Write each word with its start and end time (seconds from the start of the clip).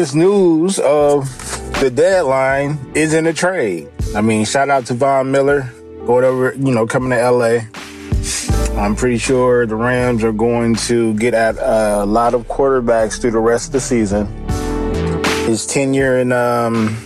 the 0.00 0.04
biggest 0.04 0.16
news 0.16 0.78
of 0.78 1.28
the 1.80 1.90
deadline 1.90 2.78
is 2.94 3.12
in 3.12 3.26
a 3.26 3.34
trade. 3.34 3.86
I 4.16 4.22
mean, 4.22 4.46
shout 4.46 4.70
out 4.70 4.86
to 4.86 4.94
Von 4.94 5.30
Miller, 5.30 5.70
going 6.06 6.24
over, 6.24 6.54
you 6.54 6.72
know, 6.72 6.86
coming 6.86 7.10
to 7.10 7.30
LA. 7.30 7.58
I'm 8.82 8.96
pretty 8.96 9.18
sure 9.18 9.66
the 9.66 9.76
Rams 9.76 10.24
are 10.24 10.32
going 10.32 10.76
to 10.86 11.12
get 11.14 11.34
at 11.34 11.56
a 11.58 12.06
lot 12.06 12.32
of 12.32 12.48
quarterbacks 12.48 13.20
through 13.20 13.32
the 13.32 13.40
rest 13.40 13.66
of 13.66 13.72
the 13.72 13.80
season. 13.80 14.26
His 15.44 15.66
tenure 15.66 16.16
in 16.16 16.32
um, 16.32 16.96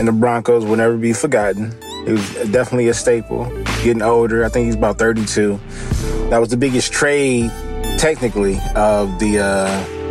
in 0.00 0.06
the 0.06 0.12
Broncos 0.12 0.64
will 0.64 0.78
never 0.78 0.96
be 0.96 1.12
forgotten. 1.12 1.72
It 2.08 2.10
was 2.10 2.50
definitely 2.50 2.88
a 2.88 2.94
staple. 2.94 3.44
Getting 3.84 4.02
older, 4.02 4.44
I 4.44 4.48
think 4.48 4.66
he's 4.66 4.74
about 4.74 4.98
32. 4.98 5.60
That 6.30 6.38
was 6.38 6.48
the 6.48 6.56
biggest 6.56 6.92
trade, 6.92 7.52
technically, 7.98 8.58
of 8.74 9.16
the 9.20 9.38
uh, 9.38 10.01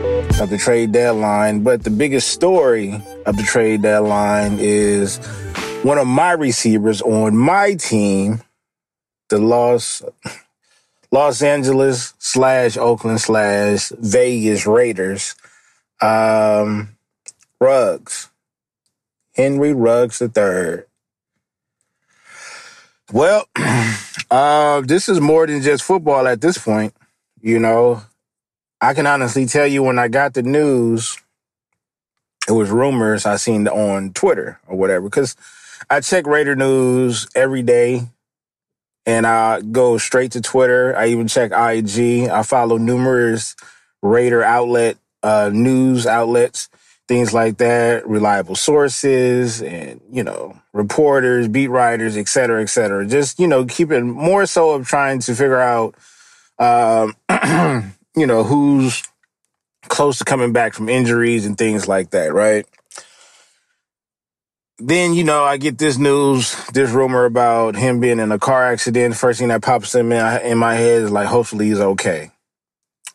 of 0.42 0.50
the 0.50 0.58
trade 0.58 0.92
deadline. 0.92 1.64
But 1.64 1.84
the 1.84 1.90
biggest 1.90 2.30
story 2.30 3.02
of 3.26 3.38
the 3.38 3.44
trade 3.44 3.82
deadline 3.82 4.58
is 4.60 5.18
one 5.84 5.98
of 5.98 6.08
my 6.08 6.32
receivers 6.32 7.02
on 7.02 7.38
my 7.38 7.76
team, 7.76 8.42
the 9.30 9.38
Los 9.38 10.02
Los 11.12 11.42
Angeles 11.42 12.14
slash 12.20 12.78
Oakland 12.78 13.22
slash 13.22 13.92
Vegas 14.00 14.66
Raiders. 14.66 15.36
Um, 16.02 16.96
Ruggs, 17.62 18.30
Henry 19.36 19.72
Ruggs 19.72 20.20
III. 20.20 20.84
Well, 23.14 23.46
uh, 24.32 24.82
this 24.82 25.08
is 25.08 25.22
more 25.22 25.46
than 25.46 25.62
just 25.62 25.84
football 25.84 26.28
at 26.28 26.42
this 26.42 26.58
point. 26.58 26.96
You 27.40 27.60
know, 27.60 28.02
I 28.82 28.94
can 28.94 29.06
honestly 29.06 29.46
tell 29.46 29.68
you 29.68 29.84
when 29.84 30.00
I 30.00 30.08
got 30.08 30.34
the 30.34 30.42
news, 30.42 31.18
it 32.48 32.54
was 32.54 32.70
rumors 32.70 33.26
I 33.26 33.36
seen 33.36 33.68
on 33.68 34.14
Twitter 34.14 34.60
or 34.68 34.76
whatever. 34.76 35.04
Because 35.06 35.36
I 35.90 36.02
check 36.02 36.26
Raider 36.26 36.56
news 36.56 37.28
every 37.36 37.62
day, 37.62 38.08
and 39.06 39.28
I 39.28 39.62
go 39.62 39.98
straight 39.98 40.32
to 40.34 40.42
Twitter. 40.42 40.96
I 40.98 41.08
even 41.08 41.28
check 41.28 41.52
IG. 41.52 42.30
I 42.30 42.44
follow 42.44 42.78
numerous 42.78 43.56
Raider 44.02 44.44
outlet 44.44 44.98
uh, 45.22 45.52
news 45.54 46.08
outlets 46.08 46.70
things 47.12 47.34
like 47.34 47.58
that, 47.58 48.08
reliable 48.08 48.56
sources 48.56 49.62
and, 49.62 50.00
you 50.09 50.24
know, 50.24 50.58
reporters, 50.72 51.50
beat 51.50 51.68
writers, 51.68 52.16
et 52.16 52.30
cetera, 52.30 52.62
et 52.62 52.70
cetera. 52.70 53.06
Just, 53.06 53.38
you 53.38 53.48
know, 53.48 53.66
keeping 53.66 54.09
more 54.09 54.46
so 54.46 54.72
of 54.72 54.88
trying 54.88 55.20
to 55.20 55.36
figure 55.36 55.59
out, 55.59 55.94
um, 56.58 57.14
you 58.16 58.26
know, 58.28 58.44
who's 58.44 59.04
close 59.88 60.20
to 60.20 60.26
coming 60.26 60.54
back 60.54 60.73
from 60.73 60.90
injuries 60.90 61.46
and 61.46 61.58
things 61.58 61.88
like 61.88 62.12
that, 62.12 62.34
right? 62.34 62.66
Then, 64.80 65.13
you 65.13 65.24
know, 65.24 65.44
I 65.44 65.58
get 65.58 65.78
this 65.78 65.97
news, 65.97 66.56
this 66.74 66.91
rumor 66.91 67.25
about 67.25 67.75
him 67.75 68.00
being 68.00 68.19
in 68.19 68.31
a 68.31 68.40
car 68.40 68.72
accident. 68.72 69.16
First 69.16 69.40
thing 69.40 69.50
that 69.50 69.62
pops 69.62 69.94
in 69.94 70.09
my, 70.09 70.41
in 70.41 70.58
my 70.58 70.74
head 70.74 71.03
is 71.03 71.12
like, 71.12 71.28
hopefully 71.28 71.68
he's 71.68 71.80
okay. 71.80 72.31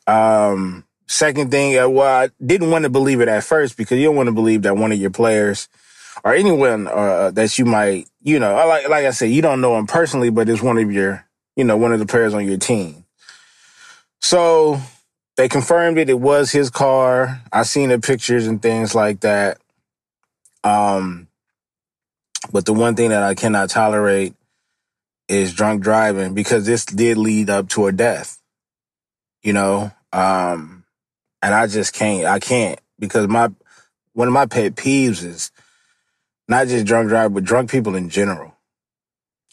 Um, 0.06 0.86
Second 1.08 1.52
thing, 1.52 1.78
uh, 1.78 1.88
well, 1.88 2.24
I 2.24 2.30
didn't 2.44 2.70
want 2.70 2.82
to 2.82 2.90
believe 2.90 3.20
it 3.20 3.28
at 3.28 3.44
first 3.44 3.76
because 3.76 3.98
you 3.98 4.06
don't 4.06 4.16
want 4.16 4.26
to 4.26 4.32
believe 4.34 4.62
that 4.62 4.76
one 4.76 4.90
of 4.90 4.98
your 4.98 5.10
players 5.10 5.68
or 6.24 6.34
anyone 6.34 6.88
uh, 6.88 7.30
that 7.30 7.56
you 7.58 7.64
might, 7.64 8.08
you 8.22 8.40
know, 8.40 8.54
like 8.66 8.88
like 8.88 9.06
I 9.06 9.10
said, 9.12 9.30
you 9.30 9.40
don't 9.40 9.60
know 9.60 9.78
him 9.78 9.86
personally, 9.86 10.30
but 10.30 10.48
it's 10.48 10.62
one 10.62 10.78
of 10.78 10.90
your, 10.90 11.24
you 11.54 11.62
know, 11.62 11.76
one 11.76 11.92
of 11.92 12.00
the 12.00 12.06
players 12.06 12.34
on 12.34 12.44
your 12.44 12.58
team. 12.58 13.05
So 14.26 14.80
they 15.36 15.48
confirmed 15.48 15.98
it. 15.98 16.10
It 16.10 16.18
was 16.18 16.50
his 16.50 16.68
car. 16.68 17.42
I 17.52 17.62
seen 17.62 17.90
the 17.90 18.00
pictures 18.00 18.48
and 18.48 18.60
things 18.60 18.92
like 18.92 19.20
that. 19.20 19.58
Um, 20.64 21.28
but 22.52 22.64
the 22.64 22.72
one 22.72 22.96
thing 22.96 23.10
that 23.10 23.22
I 23.22 23.36
cannot 23.36 23.70
tolerate 23.70 24.34
is 25.28 25.54
drunk 25.54 25.80
driving 25.80 26.34
because 26.34 26.66
this 26.66 26.84
did 26.84 27.18
lead 27.18 27.50
up 27.50 27.68
to 27.68 27.86
a 27.86 27.92
death. 27.92 28.42
You 29.44 29.52
know, 29.52 29.92
um, 30.12 30.82
and 31.40 31.54
I 31.54 31.68
just 31.68 31.94
can't. 31.94 32.26
I 32.26 32.40
can't 32.40 32.80
because 32.98 33.28
my 33.28 33.50
one 34.14 34.26
of 34.26 34.34
my 34.34 34.46
pet 34.46 34.74
peeves 34.74 35.22
is 35.22 35.52
not 36.48 36.66
just 36.66 36.84
drunk 36.84 37.10
drive, 37.10 37.32
but 37.32 37.44
drunk 37.44 37.70
people 37.70 37.94
in 37.94 38.08
general. 38.08 38.56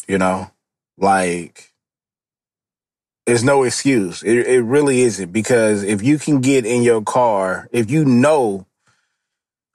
You 0.08 0.18
know, 0.18 0.50
like 0.98 1.73
there's 3.26 3.44
no 3.44 3.64
excuse. 3.64 4.24
It 4.24 4.48
it 4.48 4.62
really 4.62 5.02
isn't 5.02 5.32
because 5.32 5.84
if 5.84 6.04
you 6.04 6.18
can 6.18 6.42
get 6.42 6.66
in 6.66 6.84
your 6.84 7.02
car, 7.02 7.68
if 7.72 7.90
you 7.92 8.06
know. 8.06 8.66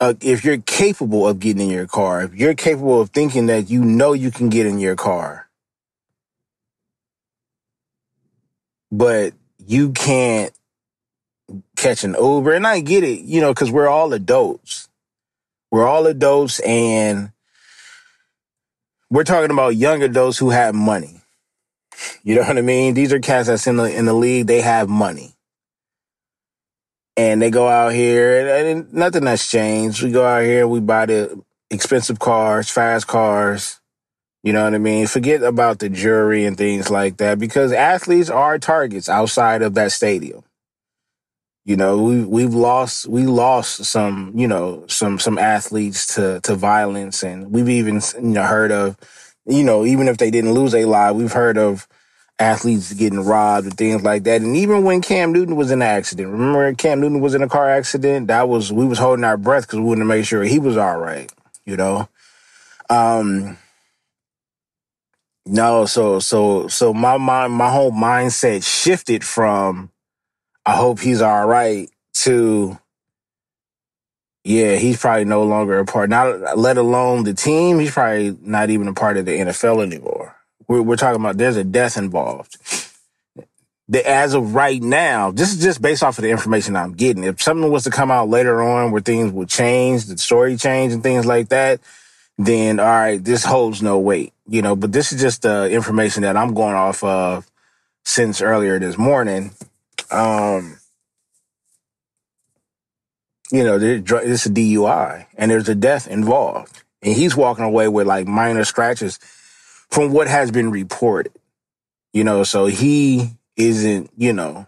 Uh, 0.00 0.14
if 0.20 0.44
you're 0.44 0.58
capable 0.58 1.26
of 1.26 1.40
getting 1.40 1.62
in 1.62 1.70
your 1.70 1.88
car, 1.88 2.22
if 2.22 2.32
you're 2.32 2.54
capable 2.54 3.00
of 3.00 3.10
thinking 3.10 3.46
that 3.46 3.68
you 3.68 3.84
know 3.84 4.12
you 4.12 4.30
can 4.30 4.48
get 4.48 4.64
in 4.64 4.78
your 4.78 4.94
car, 4.94 5.48
but 8.92 9.32
you 9.66 9.90
can't 9.90 10.52
catch 11.76 12.04
an 12.04 12.14
Uber. 12.18 12.52
And 12.52 12.66
I 12.66 12.80
get 12.80 13.04
it, 13.04 13.20
you 13.20 13.40
know, 13.40 13.52
because 13.52 13.70
we're 13.70 13.88
all 13.88 14.12
adults. 14.12 14.88
We're 15.70 15.86
all 15.86 16.06
adults 16.06 16.60
and 16.60 17.32
we're 19.10 19.24
talking 19.24 19.50
about 19.50 19.76
young 19.76 20.02
adults 20.02 20.38
who 20.38 20.50
have 20.50 20.74
money. 20.74 21.17
You 22.22 22.36
know 22.36 22.42
what 22.42 22.58
I 22.58 22.62
mean? 22.62 22.94
These 22.94 23.12
are 23.12 23.20
cats 23.20 23.48
that's 23.48 23.66
in 23.66 23.76
the 23.76 23.84
in 23.84 24.04
the 24.04 24.12
league, 24.12 24.46
they 24.46 24.60
have 24.60 24.88
money. 24.88 25.34
And 27.16 27.42
they 27.42 27.50
go 27.50 27.68
out 27.68 27.92
here 27.92 28.46
and, 28.48 28.68
and 28.68 28.94
nothing 28.94 29.26
has 29.26 29.44
changed. 29.46 30.02
We 30.02 30.12
go 30.12 30.24
out 30.24 30.44
here, 30.44 30.68
we 30.68 30.80
buy 30.80 31.06
the 31.06 31.42
expensive 31.70 32.18
cars, 32.20 32.70
fast 32.70 33.06
cars. 33.08 33.80
You 34.44 34.52
know 34.52 34.64
what 34.64 34.74
I 34.74 34.78
mean? 34.78 35.06
Forget 35.08 35.42
about 35.42 35.80
the 35.80 35.88
jury 35.88 36.44
and 36.44 36.56
things 36.56 36.90
like 36.90 37.16
that 37.16 37.38
because 37.38 37.72
athletes 37.72 38.30
are 38.30 38.58
targets 38.58 39.08
outside 39.08 39.62
of 39.62 39.74
that 39.74 39.92
stadium. 39.92 40.44
You 41.64 41.76
know, 41.76 42.02
we 42.02 42.24
we've 42.24 42.54
lost 42.54 43.06
we 43.08 43.26
lost 43.26 43.84
some, 43.84 44.32
you 44.36 44.48
know, 44.48 44.86
some 44.86 45.18
some 45.18 45.38
athletes 45.38 46.14
to 46.14 46.40
to 46.44 46.54
violence 46.54 47.22
and 47.24 47.52
we've 47.52 47.68
even 47.68 48.00
you 48.14 48.30
know 48.30 48.44
heard 48.44 48.72
of 48.72 48.96
you 49.48 49.64
know, 49.64 49.84
even 49.84 50.08
if 50.08 50.18
they 50.18 50.30
didn't 50.30 50.52
lose 50.52 50.74
a 50.74 50.84
life, 50.84 51.14
we've 51.14 51.32
heard 51.32 51.56
of 51.56 51.88
athletes 52.38 52.92
getting 52.92 53.20
robbed 53.20 53.66
and 53.66 53.76
things 53.76 54.02
like 54.02 54.24
that. 54.24 54.42
And 54.42 54.56
even 54.56 54.84
when 54.84 55.00
Cam 55.00 55.32
Newton 55.32 55.56
was 55.56 55.70
in 55.70 55.82
an 55.82 55.88
accident, 55.88 56.30
remember 56.30 56.72
Cam 56.74 57.00
Newton 57.00 57.20
was 57.20 57.34
in 57.34 57.42
a 57.42 57.48
car 57.48 57.68
accident? 57.68 58.28
That 58.28 58.48
was 58.48 58.72
we 58.72 58.86
was 58.86 58.98
holding 58.98 59.24
our 59.24 59.36
breath 59.36 59.66
because 59.66 59.80
we 59.80 59.86
wanted 59.86 60.00
to 60.00 60.04
make 60.04 60.24
sure 60.24 60.42
he 60.42 60.58
was 60.58 60.76
all 60.76 60.98
right, 60.98 61.32
you 61.64 61.76
know? 61.76 62.08
Um 62.90 63.58
no, 65.46 65.86
so 65.86 66.20
so 66.20 66.68
so 66.68 66.92
my 66.92 67.16
mind 67.16 67.54
my 67.54 67.70
whole 67.70 67.90
mindset 67.90 68.64
shifted 68.64 69.24
from 69.24 69.90
I 70.66 70.76
hope 70.76 71.00
he's 71.00 71.22
all 71.22 71.46
right 71.46 71.88
to 72.16 72.78
yeah, 74.48 74.76
he's 74.76 74.98
probably 74.98 75.26
no 75.26 75.44
longer 75.44 75.78
a 75.78 75.84
part. 75.84 76.08
Not 76.08 76.56
let 76.56 76.78
alone 76.78 77.24
the 77.24 77.34
team. 77.34 77.78
He's 77.78 77.90
probably 77.90 78.34
not 78.40 78.70
even 78.70 78.88
a 78.88 78.94
part 78.94 79.18
of 79.18 79.26
the 79.26 79.32
NFL 79.32 79.84
anymore. 79.84 80.34
We're, 80.66 80.80
we're 80.80 80.96
talking 80.96 81.20
about 81.20 81.36
there's 81.36 81.58
a 81.58 81.64
death 81.64 81.98
involved. 81.98 82.56
The, 83.90 84.08
as 84.08 84.32
of 84.32 84.54
right 84.54 84.82
now, 84.82 85.32
this 85.32 85.52
is 85.52 85.62
just 85.62 85.82
based 85.82 86.02
off 86.02 86.16
of 86.16 86.22
the 86.22 86.30
information 86.30 86.76
I'm 86.76 86.94
getting. 86.94 87.24
If 87.24 87.42
something 87.42 87.70
was 87.70 87.84
to 87.84 87.90
come 87.90 88.10
out 88.10 88.30
later 88.30 88.62
on 88.62 88.90
where 88.90 89.02
things 89.02 89.32
would 89.32 89.50
change, 89.50 90.06
the 90.06 90.16
story 90.16 90.56
change 90.56 90.94
and 90.94 91.02
things 91.02 91.26
like 91.26 91.50
that, 91.50 91.80
then 92.38 92.80
all 92.80 92.86
right, 92.86 93.22
this 93.22 93.44
holds 93.44 93.82
no 93.82 93.98
weight, 93.98 94.32
you 94.46 94.62
know. 94.62 94.74
But 94.76 94.92
this 94.92 95.12
is 95.12 95.20
just 95.20 95.42
the 95.42 95.70
information 95.70 96.22
that 96.22 96.38
I'm 96.38 96.54
going 96.54 96.74
off 96.74 97.04
of 97.04 97.46
since 98.06 98.40
earlier 98.40 98.78
this 98.78 98.96
morning 98.96 99.50
um, 100.10 100.77
you 103.50 103.64
know, 103.64 103.78
this 103.78 104.02
is 104.22 104.46
a 104.46 104.50
DUI 104.50 105.26
and 105.36 105.50
there's 105.50 105.68
a 105.68 105.74
death 105.74 106.06
involved. 106.06 106.82
And 107.02 107.14
he's 107.14 107.36
walking 107.36 107.64
away 107.64 107.88
with 107.88 108.06
like 108.06 108.26
minor 108.26 108.64
scratches 108.64 109.18
from 109.90 110.12
what 110.12 110.28
has 110.28 110.50
been 110.50 110.70
reported. 110.70 111.32
You 112.12 112.24
know, 112.24 112.42
so 112.42 112.66
he 112.66 113.30
isn't, 113.56 114.10
you 114.16 114.32
know, 114.32 114.66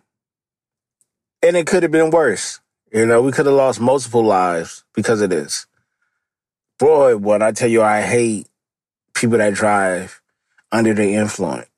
and 1.42 1.56
it 1.56 1.66
could 1.66 1.82
have 1.82 1.92
been 1.92 2.10
worse. 2.10 2.60
You 2.92 3.06
know, 3.06 3.22
we 3.22 3.32
could 3.32 3.46
have 3.46 3.54
lost 3.54 3.80
multiple 3.80 4.24
lives 4.24 4.84
because 4.94 5.20
of 5.20 5.30
this. 5.30 5.66
Boy, 6.78 7.16
when 7.16 7.42
I 7.42 7.52
tell 7.52 7.68
you, 7.68 7.82
I 7.82 8.02
hate 8.02 8.46
people 9.14 9.38
that 9.38 9.54
drive 9.54 10.20
under 10.72 10.94
the 10.94 11.14
influence. 11.14 11.68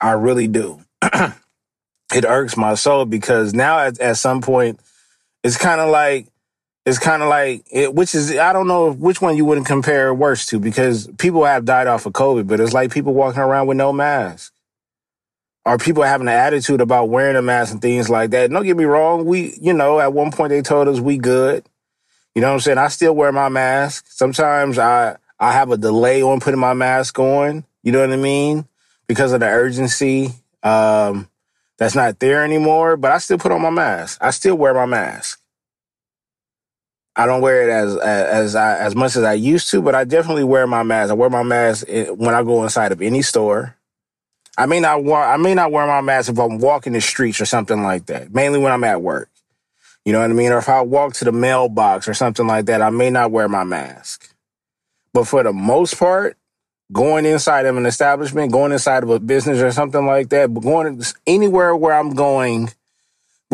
I 0.00 0.12
really 0.12 0.48
do. 0.48 0.80
it 1.02 2.24
irks 2.24 2.56
my 2.56 2.74
soul 2.74 3.04
because 3.04 3.54
now 3.54 3.78
at, 3.78 4.00
at 4.00 4.16
some 4.16 4.40
point 4.40 4.80
it's 5.42 5.56
kind 5.56 5.80
of 5.80 5.90
like 5.90 6.28
it's 6.86 6.98
kind 6.98 7.22
of 7.22 7.28
like 7.28 7.64
it, 7.70 7.94
which 7.94 8.14
is 8.14 8.36
I 8.36 8.52
don't 8.52 8.68
know 8.68 8.92
which 8.92 9.20
one 9.20 9.36
you 9.36 9.44
wouldn't 9.44 9.66
compare 9.66 10.12
worse 10.12 10.46
to 10.46 10.58
because 10.58 11.06
people 11.18 11.44
have 11.44 11.64
died 11.64 11.86
off 11.86 12.06
of 12.06 12.12
COVID, 12.12 12.46
but 12.46 12.60
it's 12.60 12.74
like 12.74 12.92
people 12.92 13.14
walking 13.14 13.40
around 13.40 13.66
with 13.66 13.78
no 13.78 13.92
mask. 13.92 14.52
are 15.64 15.78
people 15.78 16.02
having 16.02 16.28
an 16.28 16.34
attitude 16.34 16.82
about 16.82 17.08
wearing 17.08 17.36
a 17.36 17.42
mask 17.42 17.72
and 17.72 17.80
things 17.80 18.10
like 18.10 18.30
that? 18.30 18.50
Don't 18.50 18.64
get 18.64 18.76
me 18.76 18.84
wrong. 18.84 19.24
We, 19.24 19.56
you 19.60 19.72
know, 19.72 19.98
at 19.98 20.12
one 20.12 20.30
point 20.30 20.50
they 20.50 20.60
told 20.60 20.88
us 20.88 21.00
we 21.00 21.16
good. 21.16 21.64
You 22.34 22.42
know 22.42 22.48
what 22.48 22.54
I'm 22.54 22.60
saying? 22.60 22.78
I 22.78 22.88
still 22.88 23.14
wear 23.14 23.32
my 23.32 23.48
mask. 23.48 24.06
Sometimes 24.08 24.78
I, 24.78 25.16
I 25.40 25.52
have 25.52 25.70
a 25.70 25.78
delay 25.78 26.22
on 26.22 26.40
putting 26.40 26.60
my 26.60 26.74
mask 26.74 27.18
on. 27.18 27.64
You 27.82 27.92
know 27.92 28.00
what 28.00 28.12
I 28.12 28.16
mean? 28.16 28.66
Because 29.06 29.32
of 29.32 29.40
the 29.40 29.46
urgency. 29.46 30.30
Um, 30.62 31.28
that's 31.78 31.94
not 31.94 32.18
there 32.18 32.44
anymore, 32.44 32.96
but 32.96 33.12
I 33.12 33.18
still 33.18 33.38
put 33.38 33.52
on 33.52 33.62
my 33.62 33.70
mask. 33.70 34.18
I 34.20 34.30
still 34.30 34.56
wear 34.56 34.74
my 34.74 34.86
mask. 34.86 35.40
I 37.16 37.26
don't 37.26 37.40
wear 37.40 37.68
it 37.68 37.70
as 37.72 37.96
as 37.96 38.56
as, 38.56 38.56
as 38.56 38.96
much 38.96 39.16
as 39.16 39.22
I 39.22 39.34
used 39.34 39.70
to, 39.70 39.80
but 39.80 39.94
I 39.94 40.04
definitely 40.04 40.44
wear 40.44 40.66
my 40.66 40.82
mask. 40.82 41.10
I 41.10 41.14
wear 41.14 41.30
my 41.30 41.42
mask 41.42 41.86
when 41.88 42.34
I 42.34 42.42
go 42.42 42.62
inside 42.62 42.92
of 42.92 43.00
any 43.00 43.22
store. 43.22 43.76
I 44.58 44.66
may 44.66 44.80
not 44.80 45.04
wear 45.04 45.22
I 45.22 45.36
may 45.36 45.54
not 45.54 45.72
wear 45.72 45.86
my 45.86 46.00
mask 46.00 46.30
if 46.30 46.38
I'm 46.38 46.58
walking 46.58 46.92
the 46.92 47.00
streets 47.00 47.40
or 47.40 47.46
something 47.46 47.82
like 47.82 48.06
that. 48.06 48.34
Mainly 48.34 48.58
when 48.58 48.72
I'm 48.72 48.84
at 48.84 49.02
work. 49.02 49.30
You 50.04 50.12
know 50.12 50.20
what 50.20 50.30
I 50.30 50.34
mean? 50.34 50.52
Or 50.52 50.58
if 50.58 50.68
I 50.68 50.82
walk 50.82 51.14
to 51.14 51.24
the 51.24 51.32
mailbox 51.32 52.08
or 52.08 52.14
something 52.14 52.46
like 52.46 52.66
that, 52.66 52.82
I 52.82 52.90
may 52.90 53.10
not 53.10 53.30
wear 53.30 53.48
my 53.48 53.64
mask. 53.64 54.34
But 55.14 55.26
for 55.26 55.42
the 55.42 55.52
most 55.52 55.98
part, 55.98 56.36
going 56.92 57.24
inside 57.24 57.64
of 57.66 57.76
an 57.76 57.86
establishment, 57.86 58.52
going 58.52 58.72
inside 58.72 59.02
of 59.02 59.10
a 59.10 59.18
business 59.18 59.62
or 59.62 59.72
something 59.72 60.04
like 60.04 60.28
that, 60.30 60.52
but 60.52 60.60
going 60.60 61.02
anywhere 61.26 61.74
where 61.74 61.94
I'm 61.94 62.14
going 62.14 62.70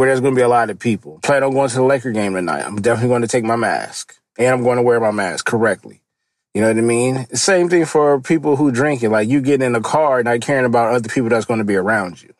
where 0.01 0.09
there's 0.09 0.23
going 0.23 0.35
to 0.35 0.39
be 0.39 0.43
a 0.43 0.49
lot 0.49 0.71
of 0.71 0.79
people. 0.79 1.19
Plan 1.23 1.43
on 1.43 1.53
going 1.53 1.69
to 1.69 1.75
the 1.75 1.83
Laker 1.83 2.11
game 2.11 2.33
tonight. 2.33 2.65
I'm 2.65 2.81
definitely 2.81 3.11
going 3.11 3.21
to 3.21 3.29
take 3.29 3.45
my 3.45 3.57
mask 3.57 4.17
and 4.39 4.49
I'm 4.49 4.63
going 4.63 4.77
to 4.77 4.83
wear 4.83 4.99
my 4.99 5.11
mask 5.11 5.45
correctly. 5.45 6.01
You 6.55 6.63
know 6.63 6.69
what 6.69 6.79
I 6.79 6.81
mean? 6.81 7.27
Same 7.35 7.69
thing 7.69 7.85
for 7.85 8.19
people 8.19 8.57
who 8.57 8.73
drink 8.73 9.03
it. 9.03 9.11
Like 9.11 9.29
you 9.29 9.43
get 9.43 9.61
in 9.61 9.75
a 9.75 9.83
car 9.83 10.23
not 10.23 10.41
caring 10.41 10.65
about 10.65 10.95
other 10.95 11.11
people 11.11 11.29
that's 11.29 11.45
going 11.45 11.59
to 11.59 11.65
be 11.65 11.77
around 11.77 12.23
you. 12.23 12.33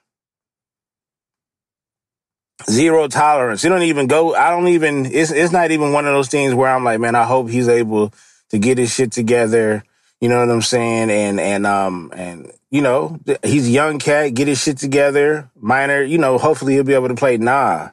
Zero 2.71 3.09
tolerance. 3.09 3.63
You 3.63 3.69
don't 3.69 3.83
even 3.83 4.07
go. 4.07 4.35
I 4.35 4.49
don't 4.51 4.69
even. 4.69 5.05
It's 5.05 5.31
it's 5.31 5.53
not 5.53 5.71
even 5.71 5.93
one 5.93 6.07
of 6.07 6.15
those 6.15 6.29
things 6.29 6.55
where 6.55 6.71
I'm 6.71 6.83
like, 6.83 6.99
man, 6.99 7.15
I 7.15 7.25
hope 7.25 7.51
he's 7.51 7.69
able 7.69 8.15
to 8.51 8.59
get 8.59 8.79
his 8.79 8.91
shit 8.91 9.13
together. 9.13 9.85
You 10.19 10.31
know 10.31 10.41
what 10.41 10.51
I'm 10.51 10.63
saying? 10.63 11.11
And 11.11 11.39
and 11.39 11.67
um 11.67 12.11
and 12.17 12.51
you 12.71 12.83
know 12.83 13.19
he's 13.43 13.69
a 13.69 13.71
young 13.71 13.99
cat. 13.99 14.35
Get 14.35 14.49
his 14.49 14.63
shit 14.63 14.79
together. 14.79 15.51
Minor. 15.57 16.03
You 16.03 16.19
know, 16.19 16.39
hopefully 16.39 16.75
he'll 16.75 16.85
be 16.85 16.95
able 16.95 17.09
to 17.09 17.15
play. 17.15 17.37
Nah, 17.37 17.91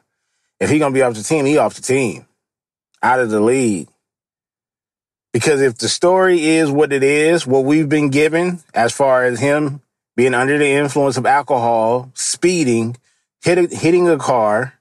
if 0.60 0.70
he 0.70 0.78
gonna 0.78 0.94
be 0.94 1.02
off 1.02 1.14
the 1.14 1.22
team, 1.22 1.44
he 1.44 1.58
off 1.58 1.74
the 1.74 1.82
team, 1.82 2.26
out 3.02 3.20
of 3.20 3.30
the 3.30 3.40
league. 3.40 3.88
Because 5.32 5.60
if 5.60 5.78
the 5.78 5.88
story 5.88 6.44
is 6.46 6.70
what 6.70 6.92
it 6.92 7.02
is, 7.02 7.46
what 7.46 7.64
we've 7.64 7.88
been 7.88 8.08
given 8.08 8.60
as 8.74 8.92
far 8.92 9.24
as 9.24 9.38
him 9.38 9.82
being 10.16 10.34
under 10.34 10.58
the 10.58 10.66
influence 10.66 11.16
of 11.16 11.26
alcohol, 11.26 12.10
speeding, 12.14 12.96
hit, 13.42 13.72
hitting 13.72 14.08
a 14.08 14.18
car, 14.18 14.74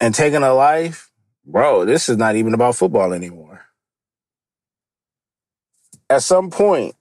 and 0.00 0.14
taking 0.14 0.42
a 0.42 0.54
life, 0.54 1.10
bro, 1.44 1.84
this 1.84 2.08
is 2.08 2.16
not 2.16 2.36
even 2.36 2.54
about 2.54 2.76
football 2.76 3.12
anymore. 3.12 3.66
At 6.08 6.22
some 6.22 6.50
point, 6.50 6.94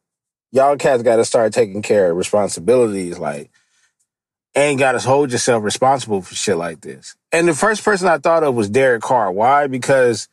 y'all 0.58 0.76
cats 0.76 1.04
got 1.04 1.16
to 1.16 1.26
start 1.26 1.54
taking 1.54 1.82
care 1.82 2.12
of 2.12 2.18
responsibilities. 2.18 3.18
Like, 3.18 3.50
ain't 4.56 4.80
got 4.80 4.94
to 4.94 5.00
hold 5.00 5.32
yourself 5.32 5.64
responsible 5.64 6.22
for 6.22 6.36
shit 6.36 6.58
like 6.58 6.82
this. 6.82 7.16
And 7.32 7.48
the 7.48 7.54
first 7.54 7.86
person 7.86 8.08
I 8.08 8.18
thought 8.18 8.44
of 8.44 8.56
was 8.56 8.70
Derek 8.70 9.04
Carr. 9.04 9.32
Why? 9.32 9.68
Because 9.68 10.28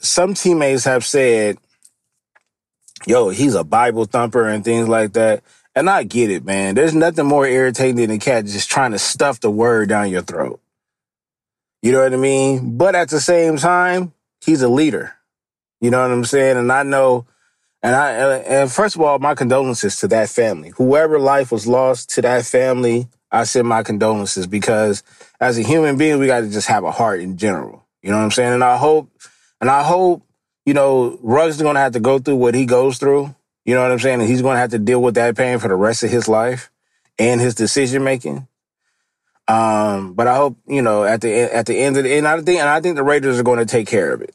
some 0.00 0.34
teammates 0.34 0.84
have 0.84 1.04
said, 1.04 1.58
yo, 3.06 3.28
he's 3.28 3.54
a 3.54 3.64
Bible 3.64 4.06
thumper 4.06 4.48
and 4.48 4.64
things 4.64 4.88
like 4.88 5.12
that. 5.12 5.44
And 5.74 5.88
I 5.88 6.02
get 6.02 6.30
it, 6.30 6.44
man. 6.44 6.74
There's 6.74 6.94
nothing 6.94 7.26
more 7.26 7.46
irritating 7.46 7.96
than 7.96 8.10
a 8.10 8.18
cat 8.18 8.46
just 8.46 8.70
trying 8.70 8.92
to 8.92 8.98
stuff 8.98 9.38
the 9.38 9.50
word 9.50 9.88
down 9.88 10.10
your 10.10 10.22
throat. 10.22 10.60
You 11.82 11.92
know 11.92 12.02
what 12.02 12.12
I 12.12 12.16
mean? 12.16 12.76
But 12.76 12.96
at 12.96 13.10
the 13.10 13.20
same 13.20 13.58
time, 13.58 14.12
he's 14.44 14.62
a 14.62 14.68
leader. 14.68 15.14
You 15.80 15.90
know 15.90 16.02
what 16.02 16.10
I'm 16.10 16.24
saying? 16.24 16.56
And 16.56 16.72
I 16.72 16.82
know, 16.82 17.26
and 17.82 17.94
I, 17.94 18.10
and 18.38 18.70
first 18.70 18.96
of 18.96 19.02
all, 19.02 19.18
my 19.18 19.34
condolences 19.34 20.00
to 20.00 20.08
that 20.08 20.28
family. 20.28 20.70
Whoever 20.76 21.18
life 21.18 21.52
was 21.52 21.66
lost 21.66 22.10
to 22.10 22.22
that 22.22 22.44
family, 22.44 23.08
I 23.30 23.44
send 23.44 23.68
my 23.68 23.82
condolences 23.82 24.46
because 24.46 25.02
as 25.40 25.58
a 25.58 25.62
human 25.62 25.96
being, 25.96 26.18
we 26.18 26.26
got 26.26 26.40
to 26.40 26.50
just 26.50 26.68
have 26.68 26.84
a 26.84 26.90
heart 26.90 27.20
in 27.20 27.36
general. 27.36 27.84
You 28.02 28.10
know 28.10 28.16
what 28.16 28.24
I'm 28.24 28.30
saying? 28.32 28.54
And 28.54 28.64
I 28.64 28.76
hope 28.76 29.10
and 29.60 29.70
I 29.70 29.82
hope, 29.82 30.22
you 30.66 30.74
know, 30.74 31.18
Ruggs 31.22 31.56
is 31.56 31.62
going 31.62 31.74
to 31.74 31.80
have 31.80 31.92
to 31.92 32.00
go 32.00 32.18
through 32.18 32.36
what 32.36 32.54
he 32.54 32.66
goes 32.66 32.98
through. 32.98 33.34
You 33.64 33.74
know 33.74 33.82
what 33.82 33.92
I'm 33.92 33.98
saying? 33.98 34.20
And 34.20 34.28
he's 34.28 34.42
going 34.42 34.54
to 34.54 34.60
have 34.60 34.70
to 34.70 34.78
deal 34.78 35.02
with 35.02 35.14
that 35.14 35.36
pain 35.36 35.58
for 35.58 35.68
the 35.68 35.76
rest 35.76 36.02
of 36.02 36.10
his 36.10 36.26
life 36.26 36.70
and 37.18 37.40
his 37.40 37.54
decision 37.54 38.02
making. 38.02 38.48
Um, 39.46 40.14
but 40.14 40.26
I 40.26 40.36
hope, 40.36 40.56
you 40.66 40.82
know, 40.82 41.04
at 41.04 41.20
the 41.20 41.32
at 41.32 41.66
the 41.66 41.78
end 41.78 41.96
of 41.96 42.04
the 42.04 42.16
and 42.16 42.26
I 42.26 42.40
think 42.40 42.60
and 42.60 42.68
I 42.68 42.80
think 42.80 42.96
the 42.96 43.04
Raiders 43.04 43.38
are 43.38 43.44
going 43.44 43.58
to 43.60 43.66
take 43.66 43.86
care 43.86 44.12
of 44.12 44.20
it 44.20 44.34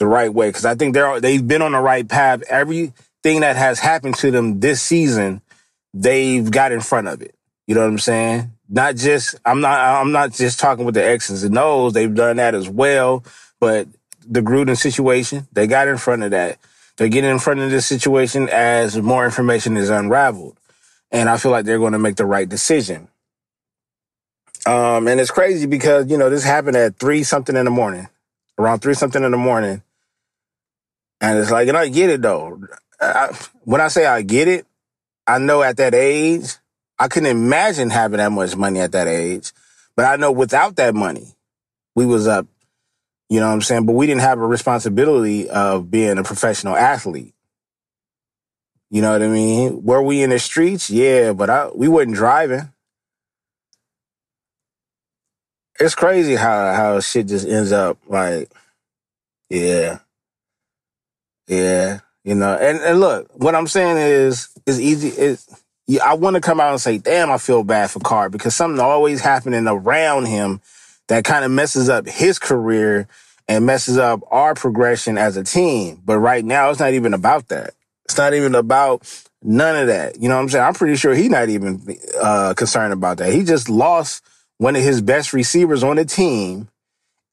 the 0.00 0.06
right 0.06 0.32
way 0.32 0.48
because 0.48 0.64
I 0.64 0.74
think 0.74 0.94
they're 0.94 1.20
they've 1.20 1.46
been 1.46 1.62
on 1.62 1.72
the 1.72 1.78
right 1.78 2.08
path. 2.08 2.42
Everything 2.48 3.40
that 3.40 3.54
has 3.54 3.78
happened 3.78 4.16
to 4.16 4.32
them 4.32 4.58
this 4.58 4.82
season, 4.82 5.42
they've 5.94 6.50
got 6.50 6.72
in 6.72 6.80
front 6.80 7.06
of 7.06 7.22
it. 7.22 7.36
You 7.68 7.76
know 7.76 7.82
what 7.82 7.90
I'm 7.90 7.98
saying? 7.98 8.50
Not 8.68 8.96
just 8.96 9.36
I'm 9.44 9.60
not 9.60 9.78
I'm 9.78 10.10
not 10.10 10.32
just 10.32 10.58
talking 10.58 10.84
with 10.84 10.94
the 10.94 11.04
X's 11.04 11.44
and 11.44 11.56
O's. 11.56 11.92
They've 11.92 12.12
done 12.12 12.38
that 12.38 12.56
as 12.56 12.68
well, 12.68 13.22
but 13.60 13.86
the 14.26 14.40
Gruden 14.40 14.76
situation. 14.76 15.46
They 15.52 15.68
got 15.68 15.86
in 15.86 15.98
front 15.98 16.24
of 16.24 16.32
that. 16.32 16.58
They're 16.96 17.08
getting 17.08 17.30
in 17.30 17.38
front 17.38 17.60
of 17.60 17.70
this 17.70 17.86
situation 17.86 18.48
as 18.48 18.96
more 19.00 19.24
information 19.24 19.76
is 19.76 19.90
unraveled. 19.90 20.58
And 21.10 21.28
I 21.28 21.36
feel 21.36 21.50
like 21.50 21.64
they're 21.64 21.78
going 21.78 21.92
to 21.92 21.98
make 21.98 22.16
the 22.16 22.26
right 22.26 22.48
decision. 22.48 23.08
Um, 24.66 25.08
and 25.08 25.18
it's 25.18 25.30
crazy 25.30 25.66
because, 25.66 26.10
you 26.10 26.18
know, 26.18 26.28
this 26.28 26.44
happened 26.44 26.76
at 26.76 26.96
three 26.96 27.22
something 27.22 27.56
in 27.56 27.64
the 27.64 27.70
morning, 27.70 28.08
around 28.58 28.80
three 28.80 28.94
something 28.94 29.24
in 29.24 29.30
the 29.30 29.38
morning. 29.38 29.82
And 31.20 31.38
it's 31.38 31.50
like, 31.50 31.68
and 31.68 31.76
I 31.76 31.88
get 31.88 32.10
it 32.10 32.22
though. 32.22 32.60
I, 33.00 33.36
when 33.64 33.80
I 33.80 33.88
say 33.88 34.06
I 34.06 34.22
get 34.22 34.48
it, 34.48 34.66
I 35.26 35.38
know 35.38 35.62
at 35.62 35.76
that 35.78 35.94
age, 35.94 36.56
I 36.98 37.08
couldn't 37.08 37.30
imagine 37.30 37.90
having 37.90 38.18
that 38.18 38.32
much 38.32 38.56
money 38.56 38.80
at 38.80 38.92
that 38.92 39.06
age. 39.06 39.52
But 39.96 40.06
I 40.06 40.16
know 40.16 40.32
without 40.32 40.76
that 40.76 40.94
money, 40.94 41.34
we 41.94 42.06
was 42.06 42.26
up 42.26 42.46
you 43.30 43.38
know 43.38 43.46
what 43.46 43.54
I'm 43.54 43.62
saying? 43.62 43.86
But 43.86 43.92
we 43.92 44.08
didn't 44.08 44.22
have 44.22 44.40
a 44.40 44.46
responsibility 44.46 45.48
of 45.48 45.88
being 45.88 46.18
a 46.18 46.24
professional 46.24 46.76
athlete. 46.76 47.32
You 48.90 49.02
know 49.02 49.12
what 49.12 49.22
I 49.22 49.28
mean? 49.28 49.84
Were 49.84 50.02
we 50.02 50.22
in 50.22 50.30
the 50.30 50.40
streets? 50.40 50.90
Yeah, 50.90 51.32
but 51.32 51.48
I, 51.48 51.68
we 51.72 51.86
wasn't 51.86 52.16
driving. 52.16 52.72
It's 55.78 55.94
crazy 55.94 56.34
how 56.34 56.74
how 56.74 56.98
shit 56.98 57.28
just 57.28 57.46
ends 57.46 57.70
up 57.70 57.98
like, 58.08 58.52
yeah, 59.48 60.00
yeah, 61.50 62.00
you 62.24 62.36
know. 62.36 62.54
And 62.54 62.78
and 62.78 63.00
look, 63.00 63.28
what 63.34 63.54
I'm 63.54 63.66
saying 63.66 63.96
is, 63.98 64.48
is 64.66 64.80
easy. 64.80 65.36
Yeah, 65.86 66.04
I 66.04 66.14
want 66.14 66.34
to 66.34 66.40
come 66.40 66.60
out 66.60 66.70
and 66.70 66.80
say, 66.80 66.98
damn, 66.98 67.32
I 67.32 67.38
feel 67.38 67.64
bad 67.64 67.90
for 67.90 67.98
Carr 67.98 68.30
because 68.30 68.54
something 68.54 68.80
always 68.80 69.20
happening 69.20 69.66
around 69.66 70.26
him 70.26 70.60
that 71.08 71.24
kind 71.24 71.44
of 71.44 71.50
messes 71.50 71.88
up 71.88 72.06
his 72.06 72.38
career 72.38 73.08
and 73.48 73.66
messes 73.66 73.98
up 73.98 74.20
our 74.30 74.54
progression 74.54 75.18
as 75.18 75.36
a 75.36 75.42
team. 75.42 76.00
But 76.04 76.20
right 76.20 76.44
now, 76.44 76.70
it's 76.70 76.78
not 76.78 76.94
even 76.94 77.12
about 77.12 77.48
that. 77.48 77.74
It's 78.04 78.16
not 78.16 78.34
even 78.34 78.54
about 78.54 79.02
none 79.42 79.76
of 79.76 79.88
that. 79.88 80.22
You 80.22 80.28
know 80.28 80.36
what 80.36 80.42
I'm 80.42 80.48
saying? 80.50 80.64
I'm 80.64 80.74
pretty 80.74 80.94
sure 80.94 81.12
he's 81.12 81.30
not 81.30 81.48
even 81.48 81.98
uh, 82.22 82.54
concerned 82.56 82.92
about 82.92 83.18
that. 83.18 83.32
He 83.32 83.42
just 83.42 83.68
lost 83.68 84.22
one 84.58 84.76
of 84.76 84.82
his 84.82 85.02
best 85.02 85.32
receivers 85.32 85.82
on 85.82 85.96
the 85.96 86.04
team, 86.04 86.68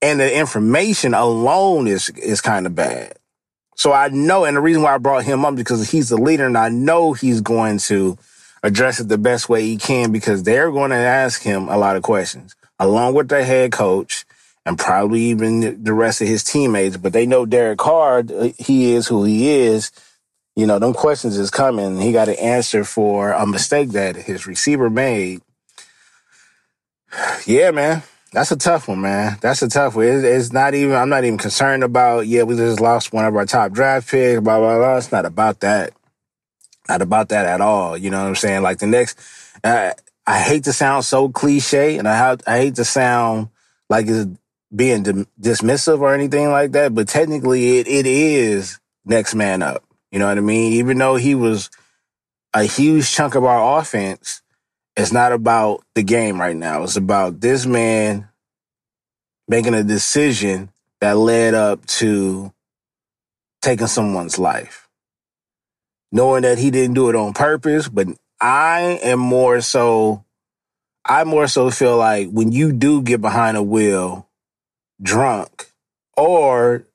and 0.02 0.20
the 0.20 0.36
information 0.36 1.14
alone 1.14 1.88
is 1.88 2.10
is 2.10 2.42
kind 2.42 2.66
of 2.66 2.74
bad. 2.74 3.14
So 3.78 3.94
I 3.94 4.08
know, 4.10 4.44
and 4.44 4.58
the 4.58 4.62
reason 4.62 4.82
why 4.82 4.96
I 4.96 4.98
brought 4.98 5.24
him 5.24 5.46
up 5.46 5.56
because 5.56 5.92
he's 5.92 6.10
the 6.10 6.18
leader, 6.18 6.48
and 6.48 6.58
I 6.58 6.68
know 6.70 7.14
he's 7.14 7.42
going 7.42 7.78
to 7.80 8.18
address 8.64 9.00
it 9.00 9.08
the 9.08 9.20
best 9.20 9.50
way 9.50 9.62
he 9.62 9.78
can 9.78 10.12
because 10.12 10.42
they're 10.42 10.72
going 10.72 10.90
to 10.90 10.98
ask 10.98 11.44
him 11.44 11.70
a 11.70 11.78
lot 11.78 11.96
of 11.96 12.02
questions 12.02 12.56
along 12.80 13.14
with 13.14 13.30
the 13.30 13.44
head 13.44 13.72
coach 13.72 14.26
and 14.66 14.80
probably 14.80 15.22
even 15.22 15.84
the 15.84 15.94
rest 15.94 16.22
of 16.22 16.28
his 16.28 16.44
teammates. 16.44 16.98
But 16.98 17.14
they 17.14 17.28
know 17.28 17.46
Derek 17.46 17.78
Carr, 17.78 18.24
uh, 18.28 18.50
he 18.58 18.94
is 18.94 19.08
who 19.08 19.24
he 19.24 19.50
is. 19.50 19.92
You 20.56 20.66
know, 20.66 20.80
them 20.80 20.94
questions 20.94 21.38
is 21.38 21.52
coming. 21.52 22.02
He 22.02 22.12
got 22.12 22.26
to 22.26 22.44
answer 22.44 22.84
for 22.84 23.32
a 23.32 23.46
mistake 23.46 23.90
that 23.92 24.16
his 24.16 24.48
receiver 24.48 24.90
made. 24.90 25.42
Yeah, 27.46 27.72
man. 27.72 28.04
That's 28.34 28.52
a 28.52 28.58
tough 28.58 28.88
one, 28.88 29.02
man. 29.02 29.38
That's 29.42 29.62
a 29.62 29.70
tough 29.70 29.96
one. 29.96 30.06
It's 30.06 30.52
not 30.52 30.74
even, 30.74 30.96
I'm 30.96 31.10
not 31.10 31.24
even 31.24 31.38
concerned 31.38 31.84
about, 31.84 32.28
yeah, 32.28 32.44
we 32.44 32.56
just 32.56 32.80
lost 32.80 33.14
one 33.14 33.26
of 33.26 33.36
our 33.36 33.46
top 33.46 33.72
draft 33.72 34.10
picks, 34.10 34.42
blah, 34.42 34.60
blah, 34.60 34.78
blah. 34.78 34.98
It's 34.98 35.12
not 35.12 35.26
about 35.26 35.62
that. 35.62 35.94
Not 36.90 37.02
about 37.02 37.30
that 37.30 37.46
at 37.46 37.62
all. 37.62 37.98
You 37.98 38.10
know 38.10 38.22
what 38.22 38.30
I'm 38.30 38.36
saying? 38.36 38.62
Like 38.62 38.80
the 38.80 38.88
next, 38.88 39.20
uh, 39.64 39.92
I 40.26 40.40
hate 40.40 40.66
to 40.66 40.74
sound 40.74 41.06
so 41.06 41.30
cliche, 41.30 41.98
and 41.98 42.08
I 42.08 42.16
have, 42.16 42.42
I 42.46 42.58
hate 42.58 42.76
to 42.76 42.86
sound 42.86 43.50
like 43.90 44.08
it's 44.08 44.30
being 44.76 45.04
dismissive 45.40 46.02
or 46.02 46.14
anything 46.14 46.50
like 46.50 46.74
that, 46.74 46.94
but 46.94 47.08
technically 47.08 47.78
it, 47.80 47.88
it 47.88 48.06
is 48.06 48.80
next 49.06 49.36
man 49.36 49.62
up. 49.62 49.84
You 50.12 50.20
know 50.20 50.28
what 50.28 50.38
I 50.38 50.42
mean? 50.42 50.74
Even 50.74 50.98
though 50.98 51.16
he 51.16 51.36
was 51.36 51.70
a 52.54 52.64
huge 52.64 53.10
chunk 53.12 53.36
of 53.36 53.46
our 53.46 53.80
offense 53.80 54.42
It's 54.98 55.14
not 55.14 55.32
about 55.32 55.84
the 55.94 56.02
game 56.02 56.42
right 56.42 56.56
now. 56.56 56.82
It's 56.82 56.96
about 56.96 57.40
this 57.40 57.68
man 57.68 58.30
making 59.48 59.76
a 59.76 59.84
decision 59.84 60.72
that 61.02 61.16
led 61.18 61.54
up 61.54 61.86
to 61.86 62.52
taking 63.62 63.86
someone's 63.86 64.40
life. 64.40 64.90
Knowing 66.12 66.42
that 66.42 66.58
he 66.58 66.72
didn't 66.72 66.96
do 66.96 67.10
it 67.10 67.16
on 67.16 67.34
purpose, 67.34 67.88
but 67.88 68.08
I 68.42 69.00
am 69.04 69.20
more 69.20 69.62
so, 69.62 70.26
I 71.06 71.24
more 71.26 71.48
so 71.48 71.70
feel 71.70 71.98
like 71.98 72.32
when 72.32 72.52
you 72.52 72.72
do 72.72 73.04
get 73.04 73.22
behind 73.22 73.56
a 73.56 73.62
wheel 73.62 74.28
drunk 75.00 75.72
or 76.16 76.86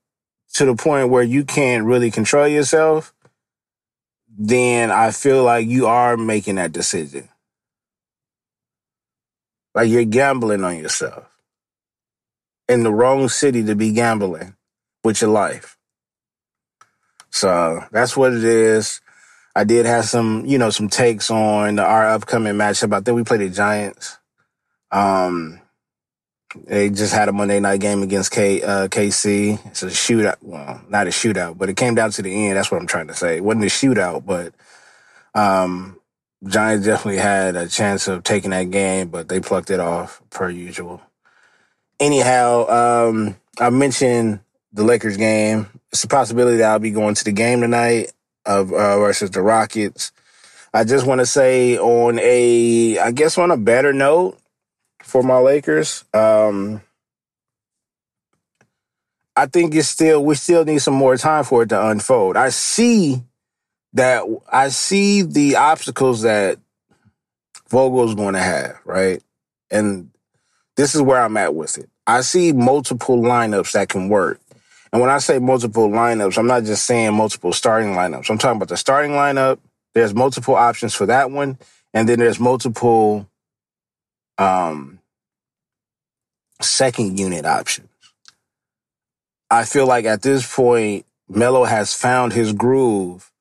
to 0.55 0.65
the 0.65 0.75
point 0.75 1.11
where 1.11 1.23
you 1.23 1.45
can't 1.45 1.85
really 1.85 2.11
control 2.11 2.49
yourself, 2.49 3.15
then 4.29 4.91
I 4.91 5.13
feel 5.13 5.45
like 5.45 5.69
you 5.69 5.87
are 5.87 6.17
making 6.17 6.57
that 6.57 6.73
decision. 6.73 7.29
Like 9.75 9.89
you're 9.89 10.05
gambling 10.05 10.65
on 10.65 10.77
yourself 10.77 11.25
in 12.69 12.83
the 12.83 12.93
wrong 12.93 13.29
city 13.29 13.65
to 13.65 13.75
be 13.75 13.93
gambling 13.93 14.57
with 15.05 15.21
your 15.21 15.31
life. 15.31 15.77
So 17.31 17.85
that's 17.91 18.17
what 18.17 18.33
it 18.33 18.45
is. 18.45 19.01
I 19.55 19.65
did 19.65 19.87
have 19.87 20.05
some, 20.05 20.45
you 20.47 20.59
know, 20.59 20.71
some 20.71 20.89
takes 20.89 21.31
on 21.31 21.79
our 21.79 22.09
upcoming 22.09 22.55
matchup. 22.55 22.95
I 22.95 23.01
think 23.01 23.17
we 23.17 23.25
played 23.25 23.41
the 23.41 23.51
Giants. 23.51 24.19
Um, 24.91 25.61
they 26.67 26.91
just 26.91 27.15
had 27.15 27.29
a 27.29 27.33
Monday 27.33 27.61
night 27.61 27.81
game 27.81 28.03
against 28.03 28.31
K, 28.31 28.63
uh, 28.63 28.89
KC. 28.89 29.59
It's 29.67 29.83
a 29.83 29.87
shootout. 29.87 30.37
Well, 30.43 30.83
not 30.89 31.07
a 31.07 31.11
shootout, 31.11 31.57
but 31.59 31.69
it 31.71 31.77
came 31.77 31.95
down 31.95 32.11
to 32.13 32.23
the 32.23 32.47
end. 32.47 32.57
That's 32.57 32.71
what 32.71 32.81
I'm 32.81 32.87
trying 32.87 33.09
to 33.09 33.15
say. 33.15 33.37
It 33.37 33.45
wasn't 33.45 33.65
a 33.65 33.69
shootout, 33.69 34.25
but, 34.27 34.55
um, 35.35 35.99
Giants 36.47 36.87
definitely 36.87 37.21
had 37.21 37.55
a 37.55 37.69
chance 37.69 38.09
of 38.09 38.25
taking 38.25 38.51
that 38.51 38.71
game, 38.71 39.09
but 39.09 39.29
they 39.29 39.41
plucked 39.41 39.71
it 39.71 39.81
off 39.81 40.21
per 40.31 40.51
usual. 40.51 41.01
Anyhow, 42.01 42.69
um, 42.69 43.37
I 43.61 43.71
mentioned 43.71 44.41
the 44.73 44.83
Lakers 44.83 45.17
game. 45.17 45.69
It's 45.93 46.03
a 46.03 46.09
possibility 46.09 46.57
that 46.59 46.71
I'll 46.71 46.79
be 46.79 46.91
going 46.91 47.15
to 47.15 47.25
the 47.25 47.33
game 47.33 47.61
tonight 47.61 48.13
of 48.45 48.73
uh, 48.73 48.99
versus 48.99 49.31
the 49.31 49.43
Rockets. 49.43 50.11
I 50.75 50.85
just 50.85 51.07
want 51.07 51.21
to 51.21 51.27
say 51.27 51.79
on 51.79 52.19
a, 52.19 52.99
I 52.99 53.13
guess 53.13 53.39
on 53.39 53.51
a 53.51 53.57
better 53.57 53.93
note 53.93 54.39
for 55.03 55.23
my 55.23 55.39
Lakers, 55.39 56.05
um, 56.15 56.81
I 59.37 59.47
think 59.47 59.75
it's 59.75 59.89
still 59.89 60.25
we 60.25 60.35
still 60.35 60.65
need 60.65 60.81
some 60.81 60.95
more 60.95 61.17
time 61.17 61.45
for 61.45 61.63
it 61.63 61.69
to 61.69 61.89
unfold. 61.89 62.37
I 62.37 62.49
see 62.49 63.23
that 63.95 64.25
I 64.51 64.69
see 64.69 65.23
the 65.23 65.57
obstacles 65.57 66.23
that 66.23 66.59
Vogel's 67.69 68.15
going 68.15 68.35
to 68.35 68.41
have, 68.41 68.79
right? 68.85 69.23
And 69.71 70.11
this 70.77 70.95
is 70.95 71.03
where 71.03 71.21
I'm 71.21 71.37
at 71.37 71.55
with 71.55 71.79
it. 71.79 71.89
I 72.07 72.21
see 72.21 72.53
multiple 72.53 73.19
lineups 73.19 73.73
that 73.73 73.89
can 73.89 74.09
work. 74.09 74.41
And 74.93 75.01
when 75.01 75.11
I 75.11 75.19
say 75.19 75.39
multiple 75.39 75.89
lineups, 75.89 76.37
I'm 76.37 76.47
not 76.47 76.65
just 76.65 76.85
saying 76.85 77.15
multiple 77.15 77.53
starting 77.53 77.95
lineups. 77.95 78.29
I'm 78.29 78.39
talking 78.39 78.57
about 78.57 78.69
the 78.69 78.77
starting 78.77 79.13
lineup. 79.13 79.59
There's 79.95 80.15
multiple 80.15 80.55
options 80.55 80.95
for 80.95 81.07
that 81.07 81.31
one. 81.31 81.59
And 81.95 82.09
then 82.09 82.19
there's 82.19 82.41
multiple 82.41 83.27
um, 84.37 84.99
second 86.61 87.19
unit 87.19 87.47
options. 87.47 87.89
I 89.51 89.65
feel 89.65 89.87
like 89.87 90.05
at 90.05 90.23
this 90.23 90.51
point, 90.55 91.07
Melo 91.29 91.65
has 91.65 91.95
found 91.95 92.33
his 92.33 92.53
groove 92.53 93.32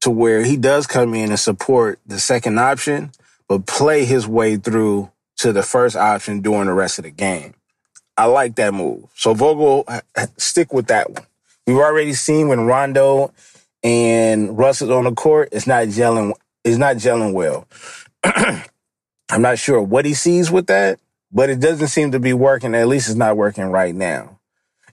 to 0.00 0.10
where 0.10 0.42
he 0.42 0.56
does 0.56 0.86
come 0.86 1.14
in 1.14 1.30
and 1.30 1.38
support 1.38 1.98
the 2.06 2.18
second 2.18 2.58
option, 2.58 3.12
but 3.48 3.66
play 3.66 4.04
his 4.04 4.26
way 4.26 4.56
through 4.56 5.10
to 5.36 5.52
the 5.52 5.62
first 5.62 5.96
option 5.96 6.40
during 6.40 6.66
the 6.66 6.72
rest 6.72 6.98
of 6.98 7.04
the 7.04 7.10
game. 7.10 7.54
I 8.16 8.26
like 8.26 8.56
that 8.56 8.74
move. 8.74 9.04
So 9.14 9.34
Vogel, 9.34 9.84
uh, 9.88 10.00
uh, 10.16 10.26
stick 10.36 10.72
with 10.72 10.88
that 10.88 11.10
one. 11.10 11.24
We've 11.66 11.76
already 11.76 12.12
seen 12.12 12.48
when 12.48 12.60
Rondo 12.60 13.32
and 13.82 14.58
Russ 14.58 14.82
is 14.82 14.90
on 14.90 15.04
the 15.04 15.12
court, 15.12 15.50
it's 15.52 15.66
not 15.66 15.86
gelling. 15.88 16.34
It's 16.64 16.76
not 16.76 16.96
gelling 16.96 17.32
well. 17.32 17.66
I'm 18.24 19.42
not 19.42 19.58
sure 19.58 19.80
what 19.80 20.04
he 20.04 20.12
sees 20.12 20.50
with 20.50 20.66
that, 20.66 20.98
but 21.32 21.48
it 21.48 21.60
doesn't 21.60 21.88
seem 21.88 22.12
to 22.12 22.20
be 22.20 22.32
working. 22.32 22.74
At 22.74 22.88
least 22.88 23.08
it's 23.08 23.16
not 23.16 23.36
working 23.36 23.64
right 23.64 23.94
now. 23.94 24.38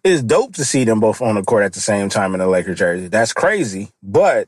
It's 0.04 0.22
dope 0.22 0.54
to 0.56 0.64
see 0.64 0.86
them 0.86 1.00
both 1.00 1.22
on 1.22 1.36
the 1.36 1.42
court 1.42 1.64
at 1.64 1.74
the 1.74 1.80
same 1.80 2.08
time 2.08 2.34
in 2.34 2.40
the 2.40 2.48
Lakers 2.48 2.78
jersey. 2.78 3.08
That's 3.08 3.34
crazy, 3.34 3.90
but 4.02 4.48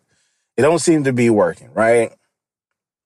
it 0.59 0.61
don't 0.61 0.79
seem 0.79 1.05
to 1.05 1.13
be 1.13 1.29
working, 1.29 1.71
right? 1.73 2.11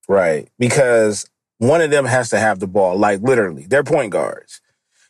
Right. 0.07 0.50
Because 0.57 1.29
one 1.60 1.81
of 1.81 1.91
them 1.91 2.05
has 2.05 2.31
to 2.31 2.39
have 2.39 2.60
the 2.60 2.65
ball, 2.65 2.98
like 2.98 3.22
literally. 3.22 3.67
They're 3.67 3.83
point 3.83 4.12
guards, 4.12 4.60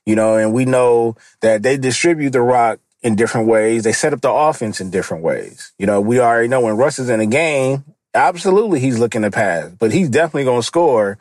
you 0.05 0.17
know, 0.17 0.35
and 0.35 0.51
we 0.51 0.65
know 0.65 1.15
that 1.39 1.63
they 1.63 1.77
distribute 1.77 2.31
the 2.31 2.41
rock 2.41 2.81
in 3.01 3.15
different 3.15 3.47
ways. 3.47 3.85
They 3.85 3.93
set 3.93 4.11
up 4.11 4.19
the 4.19 4.29
offense 4.29 4.81
in 4.81 4.91
different 4.91 5.23
ways. 5.23 5.71
You 5.79 5.85
know, 5.85 6.01
we 6.01 6.19
already 6.19 6.49
know 6.49 6.59
when 6.59 6.75
Russ 6.75 6.99
is 6.99 7.09
in 7.09 7.21
a 7.21 7.25
game, 7.25 7.85
absolutely 8.13 8.81
he's 8.81 8.99
looking 8.99 9.21
to 9.21 9.31
pass, 9.31 9.69
but 9.79 9.93
he's 9.93 10.09
definitely 10.09 10.43
going 10.43 10.59
to 10.59 10.67
score. 10.67 11.17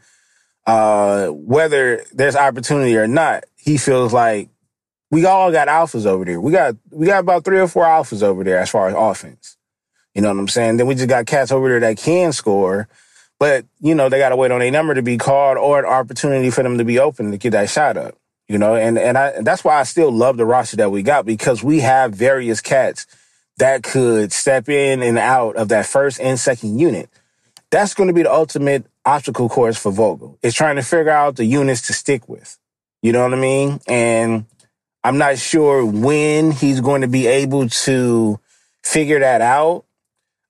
Uh, 0.67 1.29
whether 1.29 2.03
there's 2.13 2.35
opportunity 2.35 2.97
or 2.97 3.07
not, 3.07 3.45
he 3.57 3.77
feels 3.77 4.13
like 4.13 4.49
we 5.13 5.25
all 5.25 5.53
got 5.53 5.69
alphas 5.69 6.05
over 6.05 6.25
there. 6.25 6.41
We 6.41 6.51
got, 6.51 6.75
we 6.91 7.07
got 7.07 7.21
about 7.21 7.45
three 7.45 7.61
or 7.61 7.69
four 7.69 7.85
alphas 7.85 8.25
over 8.25 8.43
there 8.43 8.59
as 8.59 8.71
far 8.71 8.89
as 8.89 8.95
offense. 8.99 9.57
You 10.15 10.23
know 10.23 10.29
what 10.29 10.39
I'm 10.39 10.49
saying? 10.49 10.77
Then 10.77 10.87
we 10.87 10.95
just 10.95 11.09
got 11.09 11.27
cats 11.27 11.53
over 11.53 11.69
there 11.69 11.81
that 11.81 11.97
can 11.97 12.33
score, 12.33 12.89
but 13.39 13.65
you 13.81 13.95
know 13.95 14.09
they 14.09 14.19
got 14.19 14.31
to 14.31 14.37
wait 14.37 14.51
on 14.51 14.61
a 14.61 14.71
number 14.71 14.95
to 14.95 15.03
be 15.03 15.17
called 15.17 15.57
or 15.57 15.79
an 15.79 15.87
opportunity 15.87 16.51
for 16.51 16.63
them 16.63 16.79
to 16.79 16.85
be 16.85 16.99
open 16.99 17.31
to 17.31 17.39
get 17.39 17.51
that 17.51 17.71
shot 17.71 17.97
up. 17.97 18.15
You 18.49 18.59
know, 18.59 18.75
and 18.75 18.99
and 18.99 19.17
I 19.17 19.41
that's 19.41 19.65
why 19.65 19.81
I 19.81 19.85
still 19.85 20.13
love 20.13 20.37
the 20.37 20.45
roster 20.45 20.77
that 20.77 20.91
we 20.91 21.03
got 21.03 21.25
because 21.25 21.63
we 21.63 21.81
have 21.81 22.13
various 22.13 22.61
cats 22.61 23.07
that 23.59 23.83
could 23.83 24.33
step 24.33 24.69
in 24.69 25.03
and 25.03 25.19
out 25.19 25.57
of 25.57 25.69
that 25.69 25.87
first 25.87 26.21
and 26.21 26.39
second 26.39 26.79
unit. 26.79 27.09
That's 27.71 27.95
going 27.95 28.09
to 28.09 28.13
be 28.13 28.23
the 28.23 28.33
ultimate 28.33 28.85
obstacle 29.07 29.49
course 29.49 29.79
for 29.79 29.91
Vogel. 29.91 30.39
Is 30.43 30.55
trying 30.55 30.77
to 30.77 30.83
figure 30.83 31.11
out 31.11 31.37
the 31.37 31.47
units 31.47 31.87
to 31.87 31.95
stick 31.95 32.29
with. 32.29 32.59
You 33.01 33.13
know 33.13 33.23
what 33.23 33.33
I 33.33 33.41
mean? 33.41 33.81
And 33.87 34.45
I'm 35.03 35.19
not 35.19 35.39
sure 35.39 35.85
when 35.85 36.53
he's 36.53 36.81
going 36.81 37.01
to 37.01 37.09
be 37.09 37.27
able 37.27 37.69
to 37.69 38.39
figure 38.83 39.21
that 39.21 39.41
out 39.41 39.85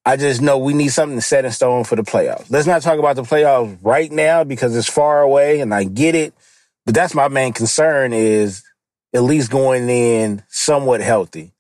I 0.05 0.17
just 0.17 0.43
know 0.43 0.59
we 0.59 0.75
need 0.75 0.89
something 0.89 1.21
set 1.21 1.45
in 1.45 1.53
stone 1.53 1.85
for 1.85 1.95
the 1.95 2.03
playoffs. 2.03 2.51
Let's 2.51 2.67
not 2.67 2.83
talk 2.83 2.99
about 2.99 3.17
the 3.17 3.23
playoffs 3.23 3.79
right 3.83 4.11
now 4.11 4.43
because 4.43 4.77
it's 4.77 4.89
far 4.89 5.21
away 5.21 5.61
and 5.61 5.73
I 5.73 5.85
get 5.85 6.15
it. 6.15 6.35
But 6.85 6.95
that's 6.95 7.15
my 7.15 7.29
main 7.29 7.53
concern 7.53 8.13
is 8.13 8.65
at 9.15 9.23
least 9.23 9.51
going 9.51 9.89
in 9.89 10.43
somewhat 10.49 11.01
healthy 11.01 11.53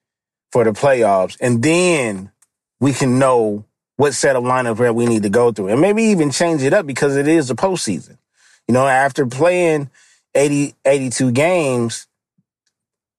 for 0.51 0.65
the 0.65 0.73
playoffs. 0.73 1.37
And 1.41 1.63
then 1.63 2.33
we 2.81 2.93
can 2.93 3.21
know 3.21 3.65
what 3.97 4.15
set 4.15 4.35
of 4.35 4.43
lineup 4.43 4.79
where 4.79 4.93
we 4.93 5.07
need 5.07 5.23
to 5.23 5.31
go 5.31 5.53
through 5.53 5.69
and 5.69 5.81
maybe 5.81 6.03
even 6.05 6.33
change 6.33 6.63
it 6.63 6.73
up 6.73 6.87
because 6.87 7.17
it 7.17 7.29
is 7.29 7.47
the 7.47 7.55
postseason. 7.55 8.19
You 8.67 8.75
know, 8.75 8.87
after 8.87 9.27
playing 9.27 9.91
80, 10.35 10.75
82 10.85 11.31
games, 11.31 12.09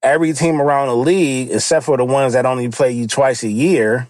every 0.02 0.34
team 0.34 0.62
around 0.62 0.88
the 0.88 0.98
league, 0.98 1.52
except 1.52 1.86
for 1.86 1.96
the 1.96 2.04
ones 2.04 2.34
that 2.34 2.46
only 2.46 2.68
play 2.70 2.92
you 2.92 3.08
twice 3.08 3.44
a 3.44 3.50
year, 3.50 4.08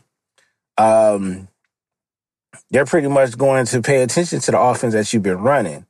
um, 0.77 1.47
they're 2.69 2.85
pretty 2.85 3.07
much 3.07 3.37
going 3.37 3.65
to 3.67 3.81
pay 3.81 4.01
attention 4.01 4.39
to 4.39 4.51
the 4.51 4.59
offense 4.59 4.93
that 4.93 5.11
you've 5.13 5.23
been 5.23 5.39
running. 5.39 5.85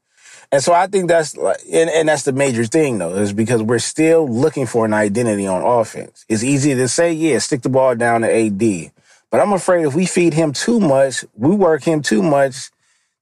And 0.52 0.64
so 0.64 0.72
I 0.72 0.86
think 0.86 1.08
that's 1.08 1.36
and, 1.36 1.90
and 1.90 2.08
that's 2.08 2.24
the 2.24 2.32
major 2.32 2.66
thing 2.66 3.00
though, 3.00 3.16
is 3.16 3.34
because 3.34 3.64
we're 3.64 3.80
still 3.80 4.28
looking 4.28 4.68
for 4.68 4.86
an 4.86 4.94
identity 4.94 5.48
on 5.48 5.64
offense. 5.64 6.26
It's 6.30 6.44
easy 6.44 6.76
to 6.76 6.88
say, 6.88 7.12
yeah, 7.12 7.40
stick 7.40 7.64
the 7.64 7.70
ball 7.70 7.96
down 7.96 8.22
to 8.22 8.32
AD. 8.32 8.92
But 9.32 9.42
I'm 9.42 9.52
afraid 9.52 9.88
if 9.88 9.96
we 9.96 10.06
feed 10.06 10.36
him 10.36 10.54
too 10.54 10.80
much, 10.80 11.26
we 11.36 11.56
work 11.56 11.84
him 11.84 12.04
too 12.04 12.22
much, 12.22 12.70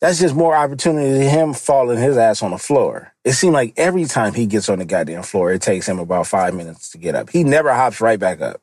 that's 0.02 0.20
just 0.20 0.36
more 0.36 0.56
opportunity 0.56 1.20
to 1.20 1.30
him 1.30 1.54
falling 1.54 2.00
his 2.00 2.18
ass 2.18 2.44
on 2.44 2.52
the 2.52 2.58
floor. 2.58 3.14
It 3.24 3.34
seems 3.34 3.54
like 3.54 3.76
every 3.78 4.06
time 4.06 4.34
he 4.34 4.46
gets 4.46 4.68
on 4.68 4.80
the 4.80 4.86
goddamn 4.86 5.24
floor, 5.24 5.54
it 5.54 5.62
takes 5.62 5.88
him 5.88 6.00
about 6.00 6.28
five 6.28 6.54
minutes 6.54 6.90
to 6.90 6.98
get 6.98 7.16
up. 7.16 7.30
He 7.30 7.46
never 7.46 7.72
hops 7.74 8.02
right 8.02 8.20
back 8.20 8.42
up 8.42 8.62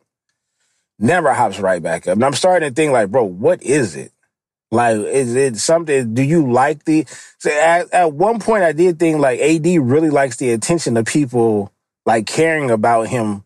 never 0.98 1.32
hops 1.32 1.58
right 1.58 1.82
back 1.82 2.06
up. 2.06 2.14
And 2.14 2.24
I'm 2.24 2.34
starting 2.34 2.68
to 2.68 2.74
think 2.74 2.92
like, 2.92 3.10
bro, 3.10 3.24
what 3.24 3.62
is 3.62 3.96
it? 3.96 4.12
Like, 4.70 4.96
is 4.98 5.34
it 5.34 5.56
something? 5.56 6.14
Do 6.14 6.22
you 6.22 6.50
like 6.50 6.84
the? 6.84 7.06
So 7.38 7.50
at, 7.50 7.92
at 7.92 8.12
one 8.12 8.38
point, 8.38 8.64
I 8.64 8.72
did 8.72 8.98
think 8.98 9.18
like 9.18 9.40
AD 9.40 9.64
really 9.64 10.10
likes 10.10 10.36
the 10.36 10.50
attention 10.50 10.96
of 10.96 11.06
people 11.06 11.72
like 12.04 12.26
caring 12.26 12.70
about 12.70 13.08
him 13.08 13.44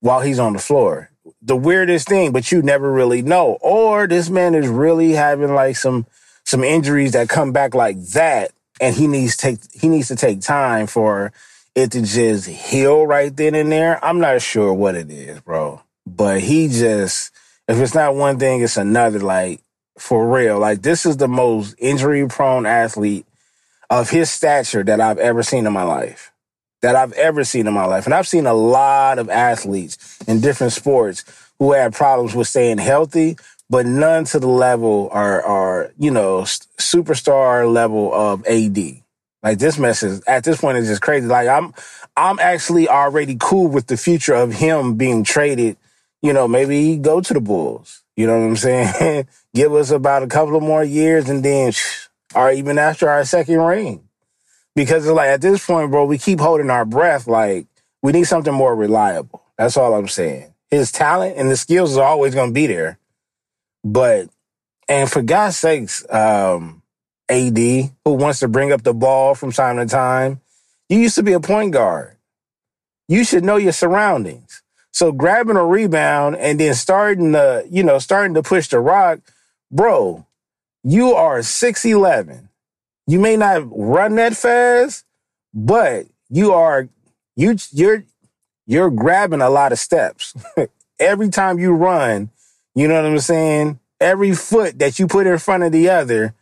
while 0.00 0.20
he's 0.20 0.38
on 0.38 0.52
the 0.52 0.58
floor. 0.58 1.10
The 1.42 1.56
weirdest 1.56 2.08
thing, 2.08 2.32
but 2.32 2.52
you 2.52 2.60
never 2.60 2.90
really 2.92 3.22
know. 3.22 3.58
Or 3.60 4.06
this 4.06 4.28
man 4.28 4.54
is 4.54 4.68
really 4.68 5.12
having 5.12 5.54
like 5.54 5.76
some 5.76 6.06
some 6.44 6.64
injuries 6.64 7.12
that 7.12 7.28
come 7.28 7.52
back 7.52 7.74
like 7.74 7.98
that, 8.08 8.52
and 8.80 8.94
he 8.94 9.06
needs 9.06 9.36
take 9.36 9.58
he 9.72 9.88
needs 9.88 10.08
to 10.08 10.16
take 10.16 10.42
time 10.42 10.86
for 10.86 11.32
it 11.74 11.92
to 11.92 12.02
just 12.02 12.46
heal 12.46 13.06
right 13.06 13.34
then 13.34 13.54
and 13.54 13.72
there. 13.72 14.04
I'm 14.04 14.20
not 14.20 14.42
sure 14.42 14.74
what 14.74 14.94
it 14.94 15.10
is, 15.10 15.40
bro. 15.40 15.82
But 16.16 16.40
he 16.40 16.68
just, 16.68 17.32
if 17.68 17.78
it's 17.78 17.94
not 17.94 18.14
one 18.14 18.38
thing, 18.38 18.62
it's 18.62 18.76
another. 18.76 19.20
Like 19.20 19.60
for 19.98 20.28
real, 20.28 20.58
like 20.58 20.82
this 20.82 21.06
is 21.06 21.16
the 21.16 21.28
most 21.28 21.74
injury 21.78 22.26
prone 22.26 22.66
athlete 22.66 23.26
of 23.90 24.10
his 24.10 24.30
stature 24.30 24.82
that 24.84 25.00
I've 25.00 25.18
ever 25.18 25.42
seen 25.42 25.66
in 25.66 25.72
my 25.72 25.82
life. 25.82 26.32
That 26.82 26.96
I've 26.96 27.12
ever 27.12 27.44
seen 27.44 27.66
in 27.66 27.74
my 27.74 27.84
life. 27.84 28.06
And 28.06 28.14
I've 28.14 28.26
seen 28.26 28.46
a 28.46 28.54
lot 28.54 29.18
of 29.18 29.28
athletes 29.28 30.18
in 30.26 30.40
different 30.40 30.72
sports 30.72 31.24
who 31.58 31.72
had 31.72 31.92
problems 31.92 32.34
with 32.34 32.48
staying 32.48 32.78
healthy, 32.78 33.36
but 33.68 33.84
none 33.84 34.24
to 34.24 34.40
the 34.40 34.48
level 34.48 35.10
are, 35.12 35.92
you 35.98 36.10
know, 36.10 36.40
superstar 36.40 37.70
level 37.70 38.14
of 38.14 38.46
AD. 38.46 38.78
Like 39.42 39.58
this 39.58 39.78
message 39.78 40.22
at 40.26 40.44
this 40.44 40.60
point 40.60 40.78
is 40.78 40.88
just 40.88 41.02
crazy. 41.02 41.26
Like 41.26 41.48
I'm, 41.48 41.74
I'm 42.16 42.38
actually 42.38 42.88
already 42.88 43.36
cool 43.38 43.68
with 43.68 43.86
the 43.86 43.96
future 43.96 44.34
of 44.34 44.52
him 44.52 44.94
being 44.94 45.22
traded. 45.22 45.76
You 46.22 46.32
know, 46.32 46.46
maybe 46.46 46.96
go 46.98 47.20
to 47.20 47.34
the 47.34 47.40
Bulls. 47.40 48.02
You 48.16 48.26
know 48.26 48.38
what 48.38 48.46
I'm 48.46 48.56
saying? 48.56 49.28
Give 49.54 49.72
us 49.74 49.90
about 49.90 50.22
a 50.22 50.26
couple 50.26 50.56
of 50.56 50.62
more 50.62 50.84
years 50.84 51.28
and 51.28 51.42
then, 51.42 51.72
or 52.34 52.50
even 52.52 52.78
after 52.78 53.08
our 53.08 53.24
second 53.24 53.58
ring. 53.60 54.04
Because 54.76 55.06
it's 55.06 55.14
like 55.14 55.28
at 55.30 55.40
this 55.40 55.64
point, 55.64 55.90
bro, 55.90 56.04
we 56.04 56.18
keep 56.18 56.40
holding 56.40 56.70
our 56.70 56.84
breath. 56.84 57.26
Like 57.26 57.66
we 58.02 58.12
need 58.12 58.24
something 58.24 58.54
more 58.54 58.74
reliable. 58.74 59.42
That's 59.58 59.76
all 59.76 59.94
I'm 59.94 60.08
saying. 60.08 60.54
His 60.70 60.92
talent 60.92 61.36
and 61.36 61.50
the 61.50 61.56
skills 61.56 61.96
are 61.96 62.04
always 62.04 62.34
going 62.34 62.50
to 62.50 62.54
be 62.54 62.66
there. 62.66 62.98
But, 63.82 64.28
and 64.88 65.10
for 65.10 65.22
God's 65.22 65.56
sakes, 65.56 66.04
um, 66.10 66.82
AD, 67.28 67.58
who 67.58 68.12
wants 68.14 68.40
to 68.40 68.48
bring 68.48 68.72
up 68.72 68.82
the 68.82 68.94
ball 68.94 69.34
from 69.34 69.52
time 69.52 69.76
to 69.78 69.86
time, 69.86 70.40
you 70.88 70.98
used 70.98 71.14
to 71.16 71.22
be 71.22 71.32
a 71.32 71.40
point 71.40 71.72
guard. 71.72 72.16
You 73.08 73.24
should 73.24 73.44
know 73.44 73.56
your 73.56 73.72
surroundings. 73.72 74.62
So 74.92 75.12
grabbing 75.12 75.56
a 75.56 75.64
rebound 75.64 76.36
and 76.36 76.58
then 76.58 76.74
starting 76.74 77.32
to, 77.32 77.64
you 77.70 77.82
know, 77.82 77.98
starting 77.98 78.34
to 78.34 78.42
push 78.42 78.68
the 78.68 78.80
rock, 78.80 79.20
bro, 79.70 80.26
you 80.82 81.14
are 81.14 81.38
6'11. 81.38 82.48
You 83.06 83.18
may 83.18 83.36
not 83.36 83.64
run 83.70 84.16
that 84.16 84.36
fast, 84.36 85.04
but 85.52 86.06
you 86.28 86.52
are 86.52 86.88
you 87.36 87.56
you're 87.72 88.04
you're 88.66 88.90
grabbing 88.90 89.40
a 89.40 89.50
lot 89.50 89.72
of 89.72 89.78
steps. 89.78 90.34
Every 91.00 91.28
time 91.28 91.58
you 91.58 91.72
run, 91.72 92.30
you 92.74 92.86
know 92.86 93.02
what 93.02 93.10
I'm 93.10 93.18
saying? 93.18 93.80
Every 94.00 94.32
foot 94.34 94.78
that 94.78 94.98
you 94.98 95.06
put 95.06 95.26
in 95.26 95.38
front 95.38 95.64
of 95.64 95.72
the 95.72 95.88
other, 95.88 96.34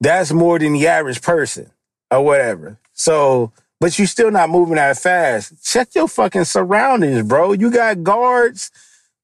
that's 0.00 0.32
more 0.32 0.58
than 0.58 0.72
the 0.72 0.86
average 0.88 1.22
person 1.22 1.70
or 2.10 2.24
whatever. 2.24 2.78
So, 2.94 3.52
but 3.80 3.98
you're 3.98 4.08
still 4.08 4.30
not 4.30 4.50
moving 4.50 4.76
that 4.76 4.98
fast. 4.98 5.64
Check 5.64 5.94
your 5.94 6.08
fucking 6.08 6.44
surroundings, 6.44 7.26
bro. 7.26 7.52
You 7.52 7.70
got 7.70 8.02
guards, 8.02 8.70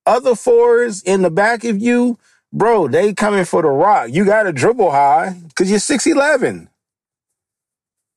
other 0.06 0.34
fours 0.34 1.02
in 1.02 1.22
the 1.22 1.30
back 1.30 1.64
of 1.64 1.78
you. 1.78 2.18
Bro, 2.52 2.88
they 2.88 3.12
coming 3.14 3.44
for 3.44 3.62
the 3.62 3.68
rock. 3.68 4.10
You 4.12 4.24
got 4.24 4.44
to 4.44 4.52
dribble 4.52 4.92
high 4.92 5.36
because 5.48 5.70
you're 5.70 5.80
6'11. 5.80 6.68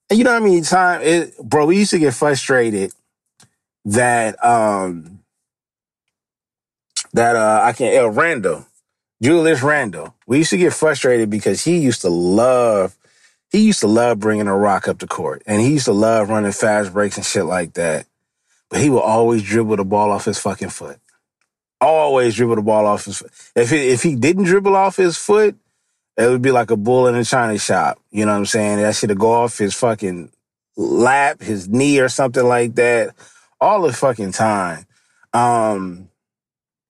And 0.09 0.17
you 0.17 0.23
know 0.23 0.33
what 0.33 0.43
I 0.43 0.45
mean? 0.45 0.63
Time, 0.63 1.01
it, 1.01 1.37
bro, 1.39 1.65
we 1.65 1.77
used 1.77 1.91
to 1.91 1.99
get 1.99 2.13
frustrated 2.13 2.93
that, 3.85 4.43
um, 4.45 5.19
that, 7.13 7.35
uh, 7.35 7.61
I 7.63 7.73
can't, 7.73 7.95
El 7.95 8.09
Randle, 8.09 8.65
Julius 9.21 9.63
Randle. 9.63 10.13
We 10.27 10.37
used 10.37 10.51
to 10.51 10.57
get 10.57 10.73
frustrated 10.73 11.29
because 11.29 11.63
he 11.63 11.79
used 11.79 12.01
to 12.01 12.09
love, 12.09 12.95
he 13.51 13.59
used 13.65 13.79
to 13.81 13.87
love 13.87 14.19
bringing 14.19 14.47
a 14.47 14.57
rock 14.57 14.87
up 14.87 14.99
the 14.99 15.07
court 15.07 15.43
and 15.45 15.61
he 15.61 15.69
used 15.69 15.85
to 15.85 15.93
love 15.93 16.29
running 16.29 16.51
fast 16.51 16.93
breaks 16.93 17.17
and 17.17 17.25
shit 17.25 17.45
like 17.45 17.73
that. 17.73 18.05
But 18.69 18.81
he 18.81 18.89
would 18.89 18.99
always 19.01 19.43
dribble 19.43 19.77
the 19.77 19.85
ball 19.85 20.11
off 20.11 20.25
his 20.25 20.39
fucking 20.39 20.69
foot. 20.69 20.99
Always 21.79 22.35
dribble 22.35 22.57
the 22.57 22.61
ball 22.61 22.85
off 22.85 23.05
his 23.05 23.19
foot. 23.19 23.31
If 23.55 23.69
he, 23.69 23.89
if 23.89 24.03
he 24.03 24.15
didn't 24.15 24.45
dribble 24.45 24.75
off 24.75 24.97
his 24.97 25.15
foot, 25.15 25.55
it 26.17 26.27
would 26.27 26.41
be 26.41 26.51
like 26.51 26.71
a 26.71 26.77
bull 26.77 27.07
in 27.07 27.15
a 27.15 27.23
china 27.23 27.57
shop. 27.57 27.99
You 28.11 28.25
know 28.25 28.31
what 28.33 28.39
I'm 28.39 28.45
saying? 28.45 28.77
That 28.79 28.95
shit 28.95 29.09
should 29.09 29.19
go 29.19 29.31
off 29.31 29.57
his 29.57 29.73
fucking 29.75 30.31
lap, 30.75 31.41
his 31.41 31.69
knee 31.69 31.99
or 31.99 32.09
something 32.09 32.45
like 32.45 32.75
that. 32.75 33.15
All 33.61 33.83
the 33.83 33.93
fucking 33.93 34.33
time. 34.33 34.85
Um, 35.33 36.09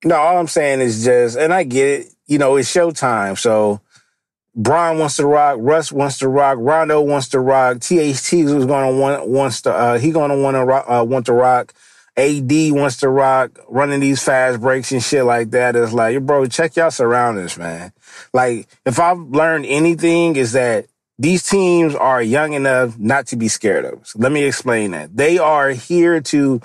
no, 0.03 0.15
all 0.15 0.37
I'm 0.37 0.47
saying 0.47 0.81
is 0.81 1.03
just, 1.03 1.37
and 1.37 1.53
I 1.53 1.63
get 1.63 1.87
it, 1.87 2.07
you 2.27 2.37
know, 2.37 2.55
it's 2.55 2.73
showtime. 2.73 3.37
So 3.37 3.81
Bron 4.57 4.97
wants 4.97 5.17
to 5.17 5.27
rock, 5.27 5.57
Russ 5.61 5.91
wants 5.91 6.17
to 6.17 6.27
rock, 6.27 6.57
Rondo 6.59 6.99
wants 6.99 7.29
to 7.29 7.39
rock, 7.39 7.79
THT 7.79 8.33
is 8.33 8.65
going 8.65 8.91
to 8.91 8.99
want, 8.99 9.27
wants 9.27 9.61
to, 9.61 9.71
uh, 9.71 9.99
he 9.99 10.09
going 10.09 10.31
to 10.31 10.37
want 10.37 10.55
to 10.55 10.65
rock, 10.65 10.85
uh, 10.87 11.05
want 11.07 11.27
to 11.27 11.33
rock. 11.33 11.73
AD 12.17 12.51
wants 12.71 12.97
to 12.97 13.09
rock, 13.09 13.59
running 13.69 13.99
these 13.99 14.23
fast 14.23 14.59
breaks 14.59 14.91
and 14.91 15.03
shit 15.03 15.23
like 15.23 15.51
that. 15.51 15.75
It's 15.75 15.93
like, 15.93 16.19
bro, 16.25 16.47
check 16.47 16.75
y'all 16.75 16.89
surroundings, 16.89 17.59
man. 17.59 17.93
Like, 18.33 18.67
if 18.87 18.99
I've 18.99 19.19
learned 19.19 19.67
anything 19.67 20.35
is 20.35 20.53
that 20.53 20.87
these 21.19 21.43
teams 21.43 21.93
are 21.93 22.19
young 22.19 22.53
enough 22.53 22.97
not 22.97 23.27
to 23.27 23.35
be 23.35 23.47
scared 23.47 23.85
of. 23.85 24.07
So 24.07 24.17
let 24.17 24.31
me 24.31 24.45
explain 24.45 24.91
that. 24.91 25.15
They 25.15 25.37
are 25.37 25.69
here 25.69 26.19
to, 26.21 26.59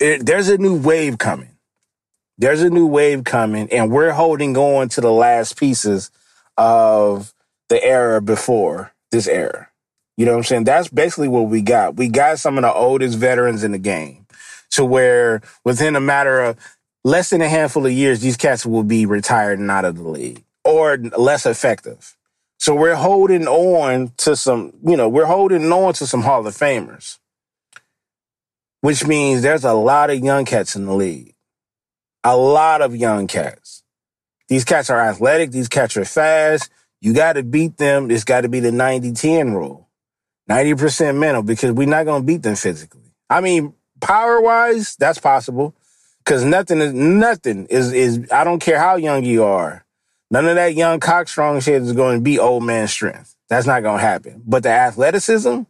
it, 0.00 0.24
there's 0.24 0.48
a 0.48 0.56
new 0.56 0.80
wave 0.80 1.18
coming. 1.18 1.55
There's 2.38 2.62
a 2.62 2.70
new 2.70 2.86
wave 2.86 3.24
coming, 3.24 3.72
and 3.72 3.90
we're 3.90 4.12
holding 4.12 4.56
on 4.56 4.88
to 4.90 5.00
the 5.00 5.12
last 5.12 5.58
pieces 5.58 6.10
of 6.56 7.32
the 7.68 7.82
era 7.82 8.20
before 8.20 8.92
this 9.10 9.26
era. 9.26 9.68
You 10.16 10.26
know 10.26 10.32
what 10.32 10.38
I'm 10.38 10.44
saying? 10.44 10.64
That's 10.64 10.88
basically 10.88 11.28
what 11.28 11.48
we 11.48 11.62
got. 11.62 11.96
We 11.96 12.08
got 12.08 12.38
some 12.38 12.58
of 12.58 12.62
the 12.62 12.72
oldest 12.72 13.18
veterans 13.18 13.64
in 13.64 13.72
the 13.72 13.78
game 13.78 14.26
to 14.72 14.84
where 14.84 15.40
within 15.64 15.96
a 15.96 16.00
matter 16.00 16.40
of 16.40 16.58
less 17.04 17.30
than 17.30 17.40
a 17.40 17.48
handful 17.48 17.86
of 17.86 17.92
years, 17.92 18.20
these 18.20 18.36
cats 18.36 18.66
will 18.66 18.82
be 18.82 19.06
retired 19.06 19.58
and 19.58 19.70
out 19.70 19.84
of 19.84 19.96
the 19.96 20.08
league 20.08 20.44
or 20.64 20.96
less 20.96 21.46
effective. 21.46 22.16
So 22.58 22.74
we're 22.74 22.96
holding 22.96 23.46
on 23.46 24.12
to 24.18 24.34
some, 24.34 24.72
you 24.84 24.96
know, 24.96 25.08
we're 25.08 25.26
holding 25.26 25.70
on 25.70 25.92
to 25.94 26.06
some 26.06 26.22
Hall 26.22 26.46
of 26.46 26.54
Famers, 26.54 27.18
which 28.80 29.06
means 29.06 29.42
there's 29.42 29.64
a 29.64 29.74
lot 29.74 30.10
of 30.10 30.18
young 30.18 30.44
cats 30.44 30.74
in 30.74 30.86
the 30.86 30.94
league. 30.94 31.35
A 32.26 32.36
lot 32.36 32.82
of 32.82 32.96
young 32.96 33.28
cats. 33.28 33.84
These 34.48 34.64
cats 34.64 34.90
are 34.90 34.98
athletic. 34.98 35.52
These 35.52 35.68
cats 35.68 35.96
are 35.96 36.04
fast. 36.04 36.70
You 37.00 37.14
got 37.14 37.34
to 37.34 37.44
beat 37.44 37.76
them. 37.76 38.10
It's 38.10 38.24
got 38.24 38.40
to 38.40 38.48
be 38.48 38.58
the 38.58 38.72
90 38.72 39.12
10 39.12 39.54
rule. 39.54 39.88
90% 40.50 41.16
mental 41.18 41.44
because 41.44 41.70
we're 41.70 41.86
not 41.86 42.04
going 42.04 42.22
to 42.22 42.26
beat 42.26 42.42
them 42.42 42.56
physically. 42.56 43.14
I 43.30 43.40
mean, 43.40 43.74
power 44.00 44.40
wise, 44.40 44.96
that's 44.96 45.20
possible 45.20 45.76
because 46.24 46.42
nothing 46.42 46.80
is, 46.80 46.92
nothing 46.92 47.66
is, 47.66 47.92
is, 47.92 48.28
I 48.32 48.42
don't 48.42 48.58
care 48.58 48.80
how 48.80 48.96
young 48.96 49.22
you 49.22 49.44
are. 49.44 49.84
None 50.28 50.46
of 50.46 50.56
that 50.56 50.74
young 50.74 50.98
cock 50.98 51.28
strong 51.28 51.60
shit 51.60 51.80
is 51.80 51.92
going 51.92 52.18
to 52.18 52.22
be 52.22 52.40
old 52.40 52.64
man 52.64 52.88
strength. 52.88 53.36
That's 53.48 53.68
not 53.68 53.84
going 53.84 53.98
to 53.98 54.04
happen. 54.04 54.42
But 54.44 54.64
the 54.64 54.70
athleticism, 54.70 55.60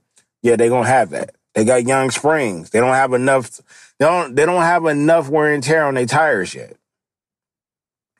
yeah, 0.40 0.56
they're 0.56 0.70
going 0.70 0.84
to 0.84 0.90
have 0.90 1.10
that. 1.10 1.35
They 1.56 1.64
got 1.64 1.86
young 1.86 2.10
springs. 2.10 2.70
They 2.70 2.80
don't 2.80 2.92
have 2.92 3.14
enough, 3.14 3.60
they 3.98 4.04
don't, 4.04 4.36
they 4.36 4.44
don't 4.44 4.62
have 4.62 4.84
enough 4.84 5.30
wear 5.30 5.52
and 5.52 5.62
tear 5.62 5.84
on 5.86 5.94
their 5.94 6.06
tires 6.06 6.54
yet. 6.54 6.76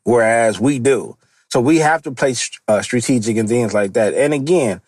Whereas 0.04 0.58
we 0.58 0.78
do. 0.78 1.18
So 1.50 1.60
we 1.60 1.76
have 1.78 2.02
to 2.02 2.12
play 2.12 2.34
uh, 2.66 2.80
strategic 2.80 3.36
and 3.36 3.48
things 3.48 3.74
like 3.74 3.92
that. 3.92 4.14
And 4.14 4.32
again, 4.32 4.80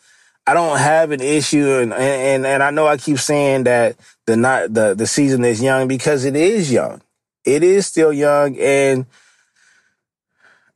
I 0.47 0.55
don't 0.55 0.79
have 0.79 1.11
an 1.11 1.21
issue, 1.21 1.79
and 1.79 1.93
and 1.93 2.47
and 2.47 2.63
I 2.63 2.71
know 2.71 2.87
I 2.87 2.97
keep 2.97 3.19
saying 3.19 3.65
that 3.65 3.97
the 4.25 4.35
not 4.35 4.73
the 4.73 4.95
the 4.95 5.07
season 5.07 5.45
is 5.45 5.63
young 5.63 5.89
because 5.89 6.25
it 6.25 6.35
is 6.35 6.73
young. 6.73 7.03
It 7.45 7.63
is 7.63 7.87
still 7.87 8.15
young, 8.15 8.59
and 8.59 9.05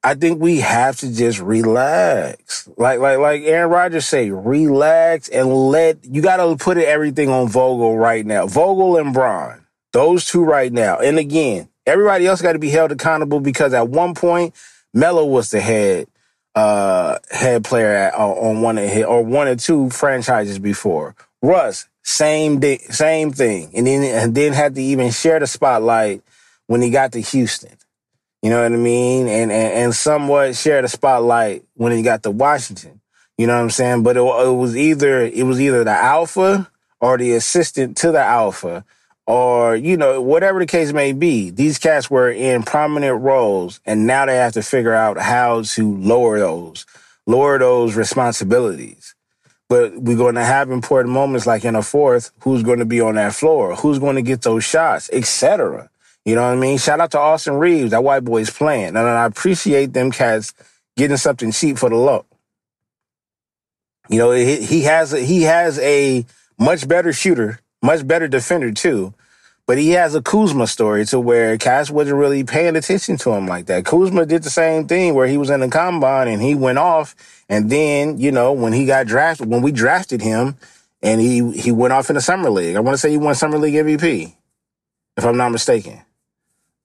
I 0.04 0.14
think 0.14 0.40
we 0.40 0.60
have 0.60 0.98
to 0.98 1.14
just 1.14 1.38
relax. 1.40 2.68
Like 2.76 2.98
like 2.98 3.18
like 3.18 3.42
Aaron 3.42 3.70
Rodgers 3.70 4.06
say, 4.06 4.30
relax 4.30 5.28
and 5.28 5.48
let 5.48 6.04
you 6.04 6.22
got 6.22 6.38
to 6.38 6.56
put 6.56 6.76
everything 6.76 7.28
on 7.28 7.48
Vogel 7.48 7.96
right 7.96 8.26
now. 8.26 8.46
Vogel 8.46 8.96
and 8.96 9.14
Bron, 9.14 9.64
those 9.92 10.26
two 10.26 10.42
right 10.42 10.72
now. 10.72 10.98
And 10.98 11.18
again, 11.18 11.68
everybody 11.86 12.26
else 12.26 12.42
got 12.42 12.54
to 12.54 12.58
be 12.58 12.70
held 12.70 12.90
accountable 12.90 13.38
because 13.38 13.74
at 13.74 13.88
one 13.88 14.14
point 14.14 14.54
Melo 14.92 15.24
was 15.24 15.50
the 15.50 15.60
head 15.60 16.08
uh, 16.54 17.18
head 17.30 17.64
player 17.64 17.92
at, 17.92 18.14
uh, 18.14 18.26
on 18.26 18.60
one 18.60 18.78
of 18.78 18.88
his, 18.88 19.04
or 19.04 19.24
one 19.24 19.48
or 19.48 19.56
two 19.56 19.88
franchises 19.90 20.58
before. 20.58 21.14
Russ, 21.40 21.86
same 22.02 22.60
day, 22.60 22.78
same 22.78 23.32
thing, 23.32 23.70
and 23.74 23.86
then 23.86 24.02
and 24.02 24.34
then 24.34 24.52
had 24.52 24.74
to 24.74 24.82
even 24.82 25.10
share 25.10 25.38
the 25.38 25.46
spotlight 25.46 26.22
when 26.66 26.82
he 26.82 26.90
got 26.90 27.12
to 27.12 27.20
Houston. 27.20 27.76
You 28.42 28.50
know 28.50 28.62
what 28.62 28.72
I 28.72 28.76
mean? 28.76 29.28
And 29.28 29.52
and, 29.52 29.72
and 29.72 29.94
somewhat 29.94 30.57
share 30.57 30.83
the 30.83 30.88
spotlight 30.88 31.64
when 31.74 31.92
he 31.92 32.02
got 32.02 32.22
to 32.24 32.31
Washington. 32.31 33.00
You 33.38 33.46
know 33.46 33.55
what 33.55 33.62
I'm 33.62 33.70
saying? 33.70 34.02
But 34.02 34.16
it, 34.16 34.20
it 34.20 34.55
was 34.55 34.76
either 34.76 35.22
it 35.22 35.44
was 35.44 35.61
either 35.61 35.85
the 35.85 35.90
alpha 35.90 36.70
or 37.00 37.18
the 37.18 37.33
assistant 37.33 37.96
to 37.98 38.12
the 38.12 38.20
alpha 38.22 38.85
or 39.26 39.76
you 39.76 39.96
know 39.96 40.20
whatever 40.20 40.59
the 40.59 40.66
case 40.66 40.92
may 40.92 41.12
be 41.12 41.50
these 41.50 41.78
cats 41.78 42.11
were 42.11 42.31
in 42.31 42.62
prominent 42.62 43.20
roles 43.20 43.81
and 43.87 44.07
now 44.07 44.26
they 44.26 44.37
have 44.37 44.52
to 44.52 44.62
figure 44.62 44.94
out 44.94 45.18
how 45.18 45.62
to 45.62 45.96
lower 45.98 46.38
those 46.38 46.87
lower 47.26 47.59
those 47.59 47.94
responsibilities 47.94 49.14
but 49.68 49.96
we're 49.96 50.16
going 50.16 50.35
to 50.35 50.44
have 50.44 50.70
important 50.70 51.12
moments 51.14 51.46
like 51.46 51.64
in 51.64 51.76
a 51.76 51.83
fourth 51.83 52.33
who's 52.40 52.62
going 52.62 52.81
to 52.81 52.85
be 52.85 53.00
on 53.00 53.14
that 53.14 53.35
floor 53.35 53.76
who's 53.76 54.00
going 54.00 54.16
to 54.16 54.22
get 54.22 54.42
those 54.42 54.64
shots 54.64 55.09
etc 55.12 55.88
you 56.24 56.35
know 56.35 56.42
what 56.42 56.52
i 56.52 56.56
mean 56.56 56.78
shout 56.78 57.00
out 57.00 57.11
to 57.11 57.18
austin 57.18 57.54
Reaves. 57.54 57.90
that 57.92 58.04
white 58.04 58.24
boy's 58.24 58.50
playing 58.50 58.88
and 58.88 58.98
i 58.98 59.24
appreciate 59.24 59.92
them 59.92 60.11
cats 60.12 60.54
getting 60.96 61.16
something 61.16 61.52
cheap 61.52 61.78
for 61.78 61.90
the 61.90 61.96
low 61.96 62.24
You 64.08 64.18
know, 64.18 64.32
he, 64.32 64.62
he 64.62 64.82
has 64.82 65.12
a, 65.12 65.20
he 65.20 65.42
has 65.42 65.78
a 65.80 66.26
much 66.58 66.87
better 66.87 67.12
shooter, 67.12 67.61
much 67.82 68.06
better 68.06 68.28
defender 68.28 68.72
too. 68.72 69.14
But 69.66 69.78
he 69.78 69.90
has 69.90 70.14
a 70.14 70.22
Kuzma 70.22 70.66
story 70.66 71.06
to 71.06 71.20
where 71.20 71.56
Cass 71.56 71.90
wasn't 71.90 72.18
really 72.18 72.44
paying 72.44 72.76
attention 72.76 73.16
to 73.18 73.30
him 73.32 73.46
like 73.46 73.66
that. 73.66 73.87
Kuzma 73.87 74.26
did 74.26 74.42
the 74.42 74.50
same 74.50 74.88
thing 74.88 75.14
where 75.14 75.26
he 75.28 75.38
was 75.38 75.50
in 75.50 75.61
the 75.61 75.68
combine 75.68 76.28
and 76.28 76.42
he 76.42 76.54
went 76.54 76.78
off. 76.78 77.14
And 77.48 77.70
then, 77.70 78.18
you 78.18 78.32
know, 78.32 78.52
when 78.52 78.72
he 78.74 78.87
got 78.87 79.06
drafted, 79.06 79.48
when 79.48 79.62
we 79.62 79.72
drafted 79.72 80.20
him 80.20 80.56
and 81.02 81.20
he, 81.20 81.52
he 81.52 81.72
went 81.72 81.94
off 81.94 82.11
in 82.11 82.16
the 82.16 82.20
summer 82.20 82.50
league, 82.50 82.76
I 82.76 82.80
want 82.80 82.94
to 82.94 82.98
say 82.98 83.11
he 83.11 83.18
won 83.18 83.35
summer 83.35 83.58
league 83.58 83.74
MVP, 83.74 84.35
if 85.16 85.24
I'm 85.24 85.37
not 85.38 85.50
mistaken. 85.50 86.02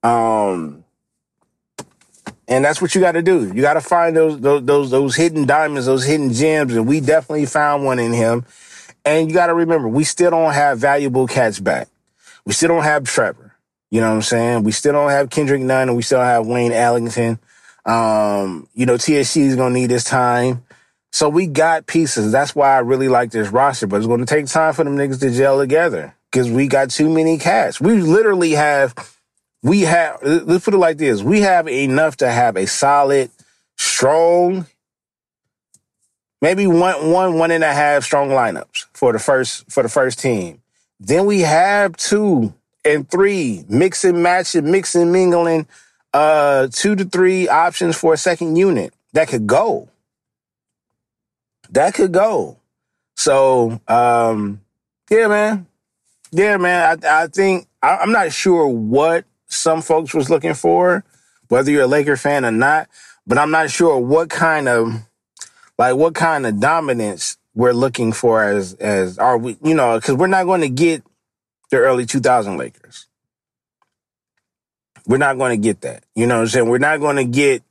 Um, 0.02 0.84
and 2.46 2.64
that's 2.64 2.80
what 2.80 2.94
you 2.94 3.00
got 3.00 3.12
to 3.12 3.22
do. 3.22 3.52
You 3.52 3.60
got 3.60 3.74
to 3.74 3.80
find 3.80 4.16
those, 4.16 4.40
those, 4.40 4.64
those, 4.64 4.90
those 4.90 5.16
hidden 5.16 5.46
diamonds, 5.46 5.86
those 5.86 6.04
hidden 6.04 6.32
gems. 6.32 6.74
And 6.74 6.86
we 6.86 7.00
definitely 7.00 7.46
found 7.46 7.84
one 7.84 7.98
in 7.98 8.12
him. 8.12 8.46
And 9.04 9.28
you 9.28 9.34
got 9.34 9.46
to 9.46 9.54
remember, 9.54 9.88
we 9.88 10.04
still 10.04 10.30
don't 10.30 10.52
have 10.52 10.78
valuable 10.78 11.26
cats 11.26 11.60
back. 11.60 11.88
We 12.44 12.52
still 12.54 12.68
don't 12.68 12.84
have 12.84 13.04
Trevor. 13.04 13.54
You 13.90 14.00
know 14.00 14.08
what 14.08 14.16
I'm 14.16 14.22
saying? 14.22 14.62
We 14.64 14.72
still 14.72 14.92
don't 14.92 15.10
have 15.10 15.30
Kendrick 15.30 15.62
Nunn 15.62 15.88
and 15.88 15.96
we 15.96 16.02
still 16.02 16.20
have 16.20 16.46
Wayne 16.46 16.72
Ellington. 16.72 17.38
Um, 17.84 18.68
you 18.74 18.86
know, 18.86 18.96
THT 18.96 19.36
is 19.36 19.56
going 19.56 19.72
to 19.72 19.80
need 19.80 19.90
his 19.90 20.04
time. 20.04 20.64
So 21.10 21.28
we 21.28 21.46
got 21.46 21.86
pieces. 21.86 22.32
That's 22.32 22.54
why 22.54 22.76
I 22.76 22.80
really 22.80 23.08
like 23.08 23.30
this 23.30 23.48
roster, 23.48 23.86
but 23.86 23.96
it's 23.96 24.06
going 24.06 24.20
to 24.20 24.26
take 24.26 24.46
time 24.46 24.74
for 24.74 24.84
them 24.84 24.96
niggas 24.96 25.20
to 25.20 25.30
gel 25.30 25.58
together 25.58 26.14
because 26.30 26.50
we 26.50 26.68
got 26.68 26.90
too 26.90 27.08
many 27.08 27.38
cats. 27.38 27.80
We 27.80 28.02
literally 28.02 28.52
have, 28.52 28.94
we 29.62 29.82
have, 29.82 30.18
let's 30.22 30.64
put 30.64 30.74
it 30.74 30.78
like 30.78 30.98
this. 30.98 31.22
We 31.22 31.40
have 31.40 31.68
enough 31.68 32.16
to 32.18 32.30
have 32.30 32.56
a 32.56 32.66
solid, 32.66 33.30
strong, 33.76 34.66
maybe 36.40 36.66
one, 36.66 37.10
one, 37.10 37.38
one 37.38 37.50
and 37.50 37.64
a 37.64 37.72
half 37.72 38.04
strong 38.04 38.28
lineups 38.28 38.86
for 38.92 39.12
the 39.12 39.18
first, 39.18 39.70
for 39.70 39.82
the 39.82 39.88
first 39.88 40.20
team. 40.20 40.62
Then 41.00 41.26
we 41.26 41.40
have 41.40 41.96
two 41.96 42.54
and 42.84 43.08
three, 43.08 43.64
mix 43.68 44.04
and 44.04 44.22
match 44.22 44.54
and 44.54 44.70
mix 44.70 44.94
and 44.94 45.12
mingling, 45.12 45.66
uh, 46.14 46.68
two 46.72 46.94
to 46.96 47.04
three 47.04 47.48
options 47.48 47.96
for 47.96 48.14
a 48.14 48.16
second 48.16 48.56
unit 48.56 48.94
that 49.12 49.28
could 49.28 49.46
go. 49.46 49.88
That 51.70 51.94
could 51.94 52.12
go. 52.12 52.56
So, 53.16 53.80
um, 53.88 54.60
yeah, 55.10 55.26
man. 55.26 55.66
Yeah, 56.30 56.56
man. 56.56 57.00
I, 57.04 57.22
I 57.22 57.26
think, 57.26 57.66
I, 57.82 57.96
I'm 57.96 58.12
not 58.12 58.32
sure 58.32 58.66
what 58.68 59.24
some 59.48 59.82
folks 59.82 60.14
was 60.14 60.30
looking 60.30 60.54
for, 60.54 61.04
whether 61.48 61.70
you're 61.70 61.84
a 61.84 61.88
Laker 61.88 62.16
fan 62.16 62.44
or 62.44 62.50
not, 62.50 62.88
but 63.26 63.38
I'm 63.38 63.50
not 63.50 63.70
sure 63.70 63.98
what 63.98 64.30
kind 64.30 64.68
of, 64.68 64.92
like, 65.78 65.96
what 65.96 66.14
kind 66.14 66.46
of 66.46 66.60
dominance 66.60 67.38
we're 67.58 67.72
looking 67.72 68.12
for 68.12 68.44
as 68.44 68.74
as 68.74 69.18
are 69.18 69.36
we 69.36 69.56
you 69.64 69.74
know 69.74 69.98
because 69.98 70.14
we're 70.14 70.28
not 70.28 70.44
going 70.44 70.60
to 70.60 70.68
get 70.68 71.02
the 71.70 71.76
early 71.76 72.06
2000 72.06 72.56
Lakers. 72.56 73.06
We're 75.06 75.18
not 75.18 75.38
going 75.38 75.60
to 75.60 75.62
get 75.62 75.82
that. 75.82 76.04
You 76.14 76.26
know 76.26 76.36
what 76.36 76.42
I'm 76.42 76.48
saying? 76.48 76.68
We're 76.68 76.78
not 76.78 77.00
going 77.00 77.16
to 77.16 77.24
get 77.24 77.62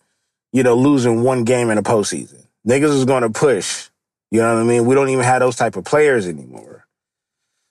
you 0.52 0.64
know 0.64 0.76
losing 0.76 1.24
one 1.24 1.46
game 1.46 1.70
in 1.70 1.78
a 1.78 1.84
postseason. 1.84 2.46
Niggas 2.68 2.96
is 2.96 3.06
going 3.06 3.24
to 3.24 3.30
push. 3.30 3.90
You 4.30 4.42
know 4.42 4.56
what 4.56 4.62
I 4.62 4.66
mean? 4.66 4.86
We 4.86 4.94
don't 4.94 5.10
even 5.10 5.24
have 5.24 5.40
those 5.40 5.56
type 5.56 5.78
of 5.78 5.86
players 5.86 6.28
anymore. 6.28 6.86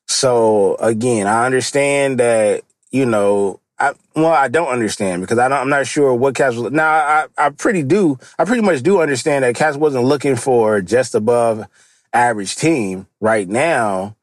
So 0.08 0.76
again, 0.76 1.26
I 1.26 1.44
understand 1.44 2.18
that 2.20 2.62
you 2.90 3.04
know 3.04 3.60
I 3.78 3.92
well, 4.14 4.28
I 4.28 4.48
don't 4.48 4.68
understand 4.68 5.22
because 5.22 5.38
I 5.38 5.48
I'm 5.48 5.68
not 5.68 5.86
sure 5.86 6.14
what 6.14 6.34
Cass 6.34 6.54
was. 6.54 6.72
Now, 6.72 6.88
I 6.88 7.26
I 7.36 7.50
pretty 7.50 7.82
do. 7.82 8.18
I 8.38 8.44
pretty 8.44 8.62
much 8.62 8.82
do 8.82 9.00
understand 9.00 9.44
that 9.44 9.54
Cass 9.54 9.76
wasn't 9.76 10.04
looking 10.04 10.36
for 10.36 10.80
just 10.80 11.14
above 11.14 11.66
average 12.12 12.56
team 12.56 13.06
right 13.20 13.48
now. 13.48 14.16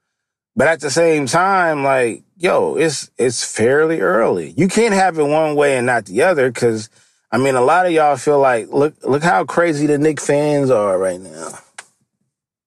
But 0.55 0.67
at 0.67 0.81
the 0.81 0.91
same 0.91 1.25
time, 1.25 1.83
like, 1.83 2.23
yo, 2.37 2.75
it's 2.75 3.11
it's 3.17 3.43
fairly 3.43 4.01
early. 4.01 4.53
You 4.57 4.67
can't 4.67 4.93
have 4.93 5.17
it 5.19 5.23
one 5.23 5.55
way 5.55 5.77
and 5.77 5.85
not 5.85 6.05
the 6.05 6.23
other, 6.23 6.51
because 6.51 6.89
I 7.31 7.37
mean 7.37 7.55
a 7.55 7.61
lot 7.61 7.85
of 7.85 7.91
y'all 7.91 8.17
feel 8.17 8.39
like 8.39 8.69
look 8.69 8.95
look 9.03 9.23
how 9.23 9.45
crazy 9.45 9.85
the 9.87 9.97
Knick 9.97 10.19
fans 10.19 10.71
are 10.71 10.97
right 10.97 11.21
now. 11.21 11.59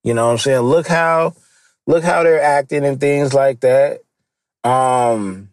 You 0.05 0.15
know 0.15 0.27
what 0.27 0.33
I'm 0.33 0.39
saying? 0.39 0.61
Look 0.61 0.87
how 0.87 1.35
look 1.87 2.05
how 2.05 2.23
they're 2.23 2.41
acting 2.41 2.85
and 2.85 3.01
things 3.01 3.35
like 3.35 3.61
that. 3.61 4.03
Um 4.63 5.51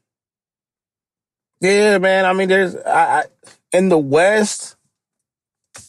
Yeah, 1.63 1.97
man. 1.97 2.26
I 2.26 2.34
mean, 2.34 2.49
there's 2.49 2.76
I, 2.76 3.19
I 3.19 3.23
in 3.71 3.88
the 3.88 3.97
West, 3.97 4.76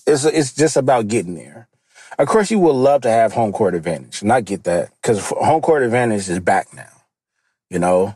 it's 0.07 0.25
it's 0.25 0.55
just 0.55 0.77
about 0.77 1.09
getting 1.09 1.35
there. 1.35 1.69
Of 2.17 2.29
course, 2.29 2.53
you 2.53 2.61
would 2.61 2.77
love 2.77 3.03
to 3.03 3.11
have 3.11 3.33
home 3.33 3.51
court 3.53 3.75
advantage, 3.75 4.23
and 4.23 4.33
I 4.33 4.41
get 4.41 4.63
that 4.65 4.91
because 5.03 5.31
home 5.31 5.61
court 5.61 5.83
advantage 5.83 6.29
is 6.29 6.39
back 6.39 6.73
now, 6.73 6.93
you 7.71 7.81
know. 7.81 8.15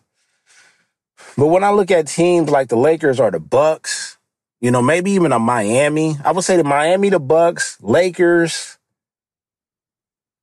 But 1.37 1.49
when 1.49 1.65
I 1.65 1.73
look 1.73 1.91
at 1.91 2.07
teams 2.07 2.49
like 2.49 2.69
the 2.69 2.77
Lakers 2.77 3.19
or 3.19 3.33
the 3.33 3.41
Bucks, 3.41 4.19
you 4.61 4.71
know, 4.71 4.81
maybe 4.81 5.11
even 5.11 5.33
a 5.33 5.41
Miami, 5.41 6.17
I 6.25 6.31
would 6.31 6.45
say 6.45 6.57
the 6.57 6.65
Miami, 6.65 7.09
the 7.09 7.19
Bucks, 7.19 7.77
Lakers. 7.83 8.79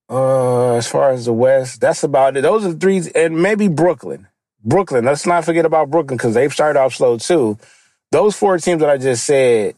Uh, 0.10 0.73
as 0.73 0.88
far 0.88 1.12
as 1.12 1.25
the 1.25 1.34
West, 1.34 1.80
that's 1.80 2.04
about 2.04 2.36
it. 2.36 2.41
Those 2.41 2.65
are 2.65 2.73
the 2.73 2.80
three, 2.80 3.01
and 3.15 3.41
maybe 3.41 3.69
Brooklyn. 3.69 4.28
Brooklyn. 4.65 5.06
Let's 5.06 5.28
not 5.28 5.45
forget 5.45 5.65
about 5.65 5.91
Brooklyn 5.91 6.17
because 6.17 6.34
they've 6.34 6.54
started 6.54 6.80
off 6.80 6.95
slow 6.95 7.17
too. 7.17 7.58
Those 8.12 8.36
four 8.36 8.58
teams 8.58 8.82
that 8.82 8.89
I 8.89 8.97
just 8.97 9.25
said 9.25 9.75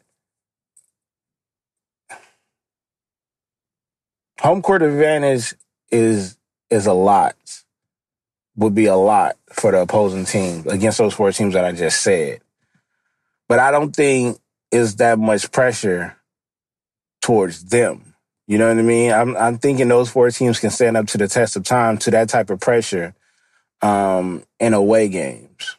home 4.39 4.61
court 4.61 4.81
advantage 4.81 5.55
is 5.91 6.37
is 6.69 6.87
a 6.87 6.93
lot. 6.93 7.35
Would 8.57 8.75
be 8.75 8.87
a 8.87 8.95
lot 8.95 9.37
for 9.53 9.71
the 9.71 9.81
opposing 9.81 10.25
team 10.25 10.65
against 10.67 10.97
those 10.97 11.13
four 11.13 11.31
teams 11.31 11.53
that 11.53 11.65
I 11.65 11.73
just 11.73 12.01
said. 12.01 12.41
But 13.49 13.59
I 13.59 13.71
don't 13.71 13.95
think 13.95 14.39
is 14.71 14.97
that 14.97 15.19
much 15.19 15.51
pressure 15.51 16.17
towards 17.21 17.65
them. 17.65 18.15
You 18.47 18.57
know 18.57 18.67
what 18.69 18.77
I 18.79 18.83
mean? 18.83 19.11
I'm 19.11 19.37
I'm 19.37 19.57
thinking 19.59 19.89
those 19.89 20.09
four 20.09 20.31
teams 20.31 20.59
can 20.59 20.71
stand 20.71 20.97
up 20.97 21.07
to 21.07 21.17
the 21.17 21.27
test 21.27 21.55
of 21.57 21.63
time 21.63 21.97
to 21.99 22.11
that 22.11 22.29
type 22.29 22.49
of 22.49 22.59
pressure 22.59 23.13
um, 23.81 24.43
in 24.59 24.73
away 24.73 25.07
games. 25.09 25.75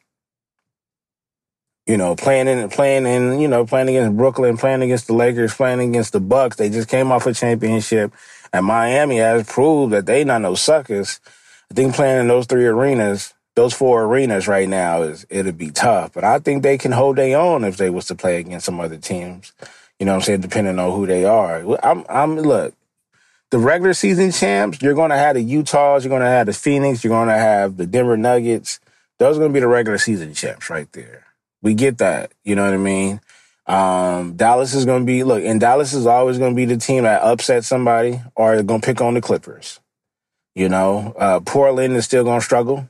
You 1.86 1.96
know, 1.96 2.14
playing 2.16 2.48
in 2.48 2.68
playing 2.68 3.06
in, 3.06 3.40
you 3.40 3.48
know, 3.48 3.64
playing 3.64 3.88
against 3.88 4.16
Brooklyn, 4.16 4.58
playing 4.58 4.82
against 4.82 5.06
the 5.06 5.14
Lakers, 5.14 5.54
playing 5.54 5.80
against 5.80 6.12
the 6.12 6.20
Bucks. 6.20 6.56
They 6.56 6.68
just 6.68 6.88
came 6.88 7.10
off 7.10 7.26
a 7.26 7.32
championship. 7.32 8.12
And 8.52 8.66
Miami 8.66 9.18
has 9.18 9.46
proved 9.46 9.92
that 9.92 10.06
they 10.06 10.24
not 10.24 10.42
no 10.42 10.54
suckers. 10.54 11.20
I 11.70 11.74
think 11.74 11.94
playing 11.94 12.20
in 12.20 12.28
those 12.28 12.46
three 12.46 12.66
arenas, 12.66 13.34
those 13.56 13.74
four 13.74 14.04
arenas 14.04 14.48
right 14.48 14.68
now 14.68 15.02
is 15.02 15.26
it'll 15.30 15.52
be 15.52 15.70
tough. 15.70 16.12
But 16.12 16.24
I 16.24 16.38
think 16.38 16.62
they 16.62 16.78
can 16.78 16.92
hold 16.92 17.16
their 17.16 17.38
own 17.38 17.64
if 17.64 17.78
they 17.78 17.90
was 17.90 18.06
to 18.06 18.14
play 18.14 18.38
against 18.38 18.66
some 18.66 18.80
other 18.80 18.98
teams. 18.98 19.52
You 19.98 20.06
know 20.06 20.14
I'm 20.14 20.20
saying? 20.20 20.42
Depending 20.42 20.78
on 20.78 20.92
who 20.92 21.06
they 21.06 21.24
are. 21.24 21.64
I'm 21.82 22.04
I'm 22.08 22.38
look, 22.38 22.74
the 23.50 23.58
regular 23.58 23.94
season 23.94 24.30
champs, 24.32 24.82
you're 24.82 24.94
gonna 24.94 25.16
have 25.16 25.34
the 25.34 25.42
Utahs, 25.42 26.04
you're 26.04 26.10
gonna 26.10 26.26
have 26.26 26.46
the 26.46 26.52
Phoenix, 26.52 27.02
you're 27.02 27.10
gonna 27.12 27.38
have 27.38 27.76
the 27.76 27.86
Denver 27.86 28.16
Nuggets. 28.16 28.80
Those 29.18 29.36
are 29.36 29.40
gonna 29.40 29.52
be 29.52 29.60
the 29.60 29.68
regular 29.68 29.98
season 29.98 30.34
champs 30.34 30.70
right 30.70 30.90
there. 30.92 31.24
We 31.62 31.74
get 31.74 31.98
that. 31.98 32.32
You 32.44 32.54
know 32.54 32.64
what 32.64 32.74
I 32.74 32.78
mean? 32.78 33.20
Um, 33.66 34.34
Dallas 34.36 34.74
is 34.74 34.86
going 34.86 35.02
to 35.02 35.06
be, 35.06 35.24
look, 35.24 35.42
and 35.44 35.60
Dallas 35.60 35.92
is 35.92 36.06
always 36.06 36.38
going 36.38 36.52
to 36.52 36.56
be 36.56 36.64
the 36.64 36.78
team 36.78 37.02
that 37.02 37.22
upsets 37.22 37.66
somebody 37.66 38.20
or 38.34 38.54
they're 38.54 38.64
going 38.64 38.80
to 38.80 38.86
pick 38.86 39.00
on 39.00 39.14
the 39.14 39.20
Clippers. 39.20 39.78
You 40.54 40.70
know, 40.70 41.14
uh, 41.18 41.40
Portland 41.40 41.94
is 41.94 42.06
still 42.06 42.24
going 42.24 42.40
to 42.40 42.44
struggle. 42.44 42.88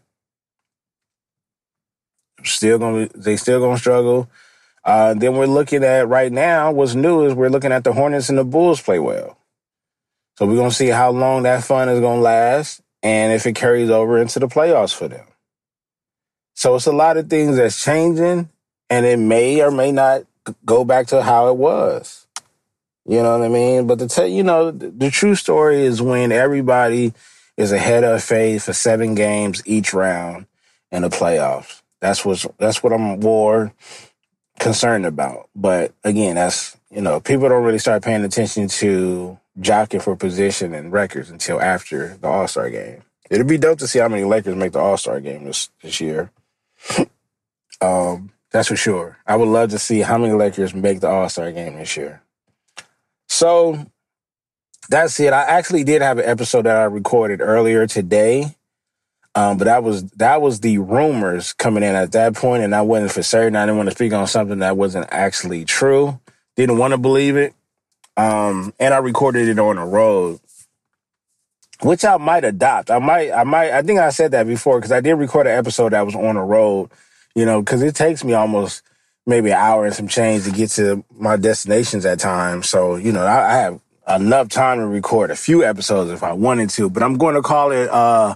Still 2.45 2.79
going 2.79 3.09
to, 3.09 3.19
they 3.19 3.37
still 3.37 3.59
going 3.59 3.75
to 3.75 3.81
struggle. 3.81 4.31
Uh, 4.85 5.15
then 5.15 5.35
we're 5.35 5.47
looking 5.47 5.83
at 5.83 6.07
right 6.07 6.31
now, 6.31 6.71
what's 6.71 6.95
new 6.95 7.25
is 7.25 7.35
we're 7.35 7.51
looking 7.51 7.73
at 7.73 7.83
the 7.83 7.93
Hornets 7.93 8.29
and 8.29 8.39
the 8.39 8.45
Bulls 8.45 8.81
play 8.81 9.01
well. 9.01 9.38
So 10.39 10.47
we're 10.47 10.55
going 10.55 10.71
to 10.71 10.77
see 10.77 10.87
how 10.87 11.11
long 11.11 11.43
that 11.43 11.65
fun 11.65 11.89
is 11.89 11.99
going 11.99 12.19
to 12.19 12.23
last 12.23 12.81
and 13.03 13.33
if 13.33 13.45
it 13.45 13.57
carries 13.57 13.91
over 13.91 14.19
into 14.19 14.39
the 14.39 14.47
playoffs 14.47 14.95
for 14.95 15.09
them. 15.09 15.27
So 16.55 16.77
it's 16.77 16.87
a 16.87 16.93
lot 16.93 17.17
of 17.17 17.29
things 17.29 17.57
that's 17.57 17.83
changing 17.83 18.49
and 18.89 19.05
it 19.05 19.19
may 19.19 19.61
or 19.61 19.73
may 19.73 19.91
not 19.91 20.27
go 20.65 20.85
back 20.85 21.09
to 21.09 21.25
how 21.25 21.49
it 21.49 21.57
was. 21.57 22.29
You 23.05 23.21
know 23.21 23.37
what 23.37 23.47
I 23.47 23.49
mean? 23.49 23.89
But 23.89 23.99
to 23.99 24.07
tell 24.07 24.29
you 24.29 24.45
know, 24.45 24.71
the, 24.71 25.11
true 25.11 25.35
story 25.35 25.81
is 25.81 26.01
when 26.01 26.31
everybody 26.31 27.15
is 27.57 27.73
ahead 27.73 28.05
of 28.05 28.23
phase 28.23 28.67
for 28.67 28.73
seven 28.73 29.17
games 29.17 29.61
each 29.67 29.93
round 29.93 30.47
in 30.93 31.03
the 31.03 31.09
playoffs. 31.09 31.83
That's 32.01 32.25
what's 32.25 32.47
that's 32.59 32.81
what 32.81 32.93
I'm 32.93 33.19
more 33.19 33.73
concerned 34.61 35.05
about. 35.05 35.49
But 35.57 35.95
again, 36.05 36.37
that's 36.37 36.77
you 36.93 37.01
know, 37.01 37.19
people 37.19 37.49
don't 37.49 37.65
really 37.65 37.81
start 37.81 38.05
paying 38.05 38.23
attention 38.23 38.69
to 38.69 39.37
jockeying 39.61 40.01
for 40.01 40.17
position 40.17 40.75
and 40.75 40.93
records 40.93 41.31
until 41.31 41.61
after 41.61 42.17
the 42.17 42.29
All 42.29 42.49
Star 42.49 42.71
game. 42.71 43.03
It'd 43.31 43.47
be 43.47 43.59
dope 43.59 43.79
to 43.81 43.89
see 43.89 43.99
how 43.99 44.09
many 44.09 44.25
Lakers 44.25 44.57
make 44.57 44.73
the 44.73 44.79
All 44.79 44.97
Star 44.97 45.21
game 45.21 45.45
this 45.45 45.71
this 45.83 46.01
year. 46.01 46.31
um, 47.81 48.31
that's 48.51 48.69
for 48.69 48.77
sure. 48.77 49.19
I 49.27 49.37
would 49.37 49.49
love 49.49 49.71
to 49.71 49.79
see 49.79 50.01
how 50.01 50.19
many 50.19 50.33
Lakers 50.33 50.75
make 50.75 51.01
the 51.01 51.09
All 51.09 51.29
Star 51.29 51.53
game 51.53 51.77
this 51.77 51.97
year. 51.97 52.23
So, 53.29 53.87
that's 54.89 55.21
it. 55.21 55.33
I 55.33 55.43
actually 55.43 55.85
did 55.85 56.01
have 56.01 56.19
an 56.19 56.25
episode 56.25 56.63
that 56.63 56.77
I 56.77 56.85
recorded 56.85 57.41
earlier 57.41 57.87
today. 57.87 58.55
Um, 59.35 59.59
but 59.59 59.65
that 59.65 59.85
was 59.85 60.05
that 60.13 60.41
was 60.43 60.61
the 60.61 60.79
rumors 60.79 61.53
coming 61.53 61.83
in 61.83 61.95
at 61.95 62.13
that 62.13 62.35
point, 62.35 62.65
and 62.65 62.75
I 62.75 62.83
wasn't 62.83 63.13
for 63.13 63.23
certain. 63.23 63.55
I 63.55 63.67
didn't 63.67 63.77
want 63.77 63.89
to 63.89 63.95
speak 63.95 64.13
on 64.13 64.27
something 64.27 64.61
that 64.61 64.77
wasn't 64.77 65.07
actually 65.11 65.65
true. 65.65 66.19
Didn't 66.57 66.79
want 66.79 66.93
to 66.93 66.99
believe 66.99 67.37
it. 67.37 67.55
Um, 68.19 68.75
and 68.81 68.93
I 68.93 68.99
recorded 68.99 69.49
it 69.49 69.61
on 69.61 69.77
the 69.77 69.85
road, 69.85 70.41
which 71.83 72.05
I 72.05 72.17
might 72.17 72.45
adopt. 72.45 72.91
I 72.91 72.99
might, 72.99 73.31
I 73.31 73.45
might, 73.45 73.71
I 73.71 73.83
think 73.83 74.01
I 74.01 74.11
said 74.11 74.33
that 74.33 74.49
before 74.49 74.79
because 74.79 74.91
I 74.91 75.01
did 75.01 75.15
record 75.15 75.47
an 75.47 75.57
episode 75.57 75.93
that 75.93 76.05
was 76.05 76.17
on 76.17 76.35
the 76.35 76.41
road, 76.41 76.91
you 77.37 77.47
know, 77.47 77.63
because 77.63 77.81
it 77.81 77.95
takes 77.95 78.25
me 78.25 78.35
almost 78.35 78.83
maybe 79.25 79.51
an 79.51 79.59
hour 79.59 79.87
and 79.87 79.95
some 79.95 80.09
change 80.09 80.45
to 80.45 80.51
get 80.51 80.71
to 80.71 81.05
my 81.15 81.37
destinations 81.37 82.05
at 82.05 82.19
times. 82.19 82.69
So, 82.69 82.97
you 82.97 83.13
know, 83.13 83.25
I, 83.25 83.53
I 83.53 83.57
have 83.59 83.81
enough 84.09 84.49
time 84.49 84.79
to 84.79 84.87
record 84.87 85.31
a 85.31 85.37
few 85.37 85.63
episodes 85.63 86.11
if 86.11 86.25
I 86.25 86.33
wanted 86.33 86.71
to, 86.71 86.91
but 86.91 87.05
I'm 87.05 87.19
going 87.19 87.37
to 87.37 87.43
call 87.43 87.71
it, 87.71 87.89
uh, 87.89 88.35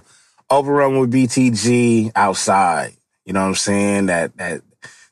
Open 0.49 0.71
run 0.71 0.99
with 0.99 1.11
BTG 1.11 2.11
outside. 2.15 2.93
You 3.25 3.33
know 3.33 3.41
what 3.41 3.47
I'm 3.47 3.55
saying? 3.55 4.05
That, 4.05 4.37
that, 4.37 4.61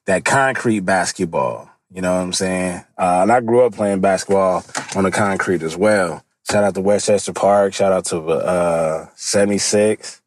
that 0.05 0.23
concrete 0.23 0.81
basketball. 0.81 1.70
You 1.93 2.01
know 2.01 2.13
what 2.15 2.21
I'm 2.21 2.33
saying? 2.33 2.83
Uh, 2.97 3.19
and 3.21 3.31
I 3.31 3.41
grew 3.41 3.65
up 3.65 3.73
playing 3.73 3.99
basketball 3.99 4.63
on 4.95 5.03
the 5.03 5.11
concrete 5.11 5.61
as 5.61 5.75
well. 5.75 6.23
Shout 6.49 6.63
out 6.63 6.75
to 6.75 6.81
Westchester 6.81 7.33
Park. 7.33 7.73
Shout 7.73 7.91
out 7.91 8.05
to 8.05 8.19
uh, 8.21 9.07
76. 9.15 10.21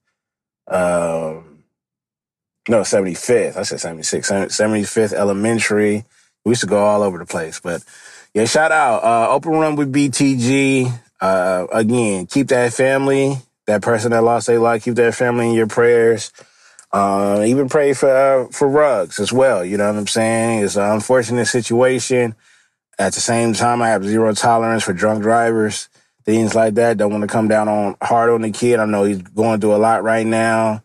Um, 0.69 1.65
no, 2.69 2.81
75th. 2.81 3.57
I 3.57 3.63
said 3.63 3.81
76. 3.81 4.31
75th 4.31 5.13
Elementary. 5.13 6.05
We 6.45 6.51
used 6.51 6.61
to 6.63 6.67
go 6.67 6.85
all 6.85 7.03
over 7.03 7.19
the 7.19 7.27
place. 7.27 7.61
But 7.61 7.83
yeah, 8.35 8.45
shout 8.45 8.73
out. 8.73 9.03
Uh, 9.03 9.31
open 9.31 9.53
run 9.53 9.77
with 9.77 9.93
BTG. 9.93 10.93
Uh, 11.21 11.67
again, 11.73 12.27
keep 12.27 12.49
that 12.49 12.75
family, 12.75 13.37
that 13.67 13.81
person 13.81 14.11
that 14.11 14.23
lost 14.23 14.47
their 14.47 14.59
life, 14.59 14.85
keep 14.85 14.95
that 14.97 15.15
family 15.15 15.49
in 15.49 15.55
your 15.55 15.67
prayers. 15.67 16.33
Uh, 16.95 17.43
even 17.45 17.69
pray 17.69 17.93
for 17.93 18.09
uh, 18.09 18.47
for 18.53 18.69
Ruggs 18.69 19.19
as 19.19 19.33
well. 19.33 19.65
You 19.65 19.77
know 19.77 19.89
what 19.89 19.99
I'm 19.99 20.07
saying? 20.07 20.65
It's 20.65 20.77
an 20.77 20.93
unfortunate 20.93 21.47
situation. 21.47 22.37
At 23.01 23.15
the 23.15 23.21
same 23.21 23.53
time, 23.53 23.83
I 23.83 23.89
have 23.89 24.05
zero 24.05 24.33
tolerance 24.33 24.85
for 24.85 24.93
drunk 24.93 25.23
drivers, 25.23 25.89
things 26.25 26.55
like 26.55 26.75
that. 26.75 26.97
Don't 26.97 27.11
want 27.11 27.23
to 27.23 27.27
come 27.29 27.49
down 27.49 27.69
on 27.69 27.97
hard 28.01 28.31
on 28.31 28.43
the 28.43 28.53
kid. 28.53 28.79
I 28.79 28.85
know 28.87 29.03
he's 29.03 29.21
going 29.23 29.61
through 29.61 29.75
a 29.75 29.79
lot 29.79 30.05
right 30.05 30.25
now, 30.25 30.83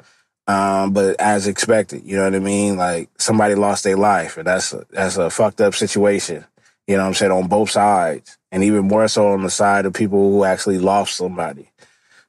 um, 0.47 0.93
but 0.93 1.21
as 1.21 1.45
expected, 1.45 2.01
you 2.03 2.17
know 2.17 2.23
what 2.23 2.33
I 2.33 2.39
mean. 2.39 2.75
Like 2.75 3.11
somebody 3.19 3.53
lost 3.53 3.83
their 3.83 3.97
life, 3.97 4.35
and 4.37 4.47
that's 4.47 4.73
a, 4.73 4.87
that's 4.89 5.17
a 5.17 5.29
fucked 5.29 5.61
up 5.61 5.75
situation. 5.75 6.43
You 6.87 6.97
know 6.97 7.03
what 7.03 7.09
I'm 7.09 7.13
saying 7.13 7.31
on 7.31 7.47
both 7.47 7.69
sides, 7.69 8.35
and 8.51 8.63
even 8.63 8.87
more 8.87 9.07
so 9.07 9.27
on 9.27 9.43
the 9.43 9.51
side 9.51 9.85
of 9.85 9.93
people 9.93 10.31
who 10.31 10.43
actually 10.43 10.79
lost 10.79 11.17
somebody. 11.17 11.69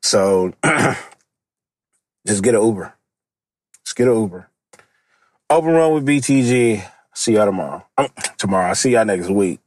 So 0.03 0.53
just 2.27 2.43
get 2.43 2.55
an 2.55 2.63
Uber. 2.63 2.93
Let's 3.91 3.95
get. 3.95 4.07
Open 5.51 5.73
run 5.73 5.95
with 5.95 6.07
BTG. 6.07 6.81
See 7.13 7.35
y'all 7.35 7.47
tomorrow. 7.47 7.85
tomorrow. 8.39 8.69
I'll 8.69 8.75
see 8.77 8.93
y'all 8.93 9.05
next 9.05 9.29
week. 9.29 9.59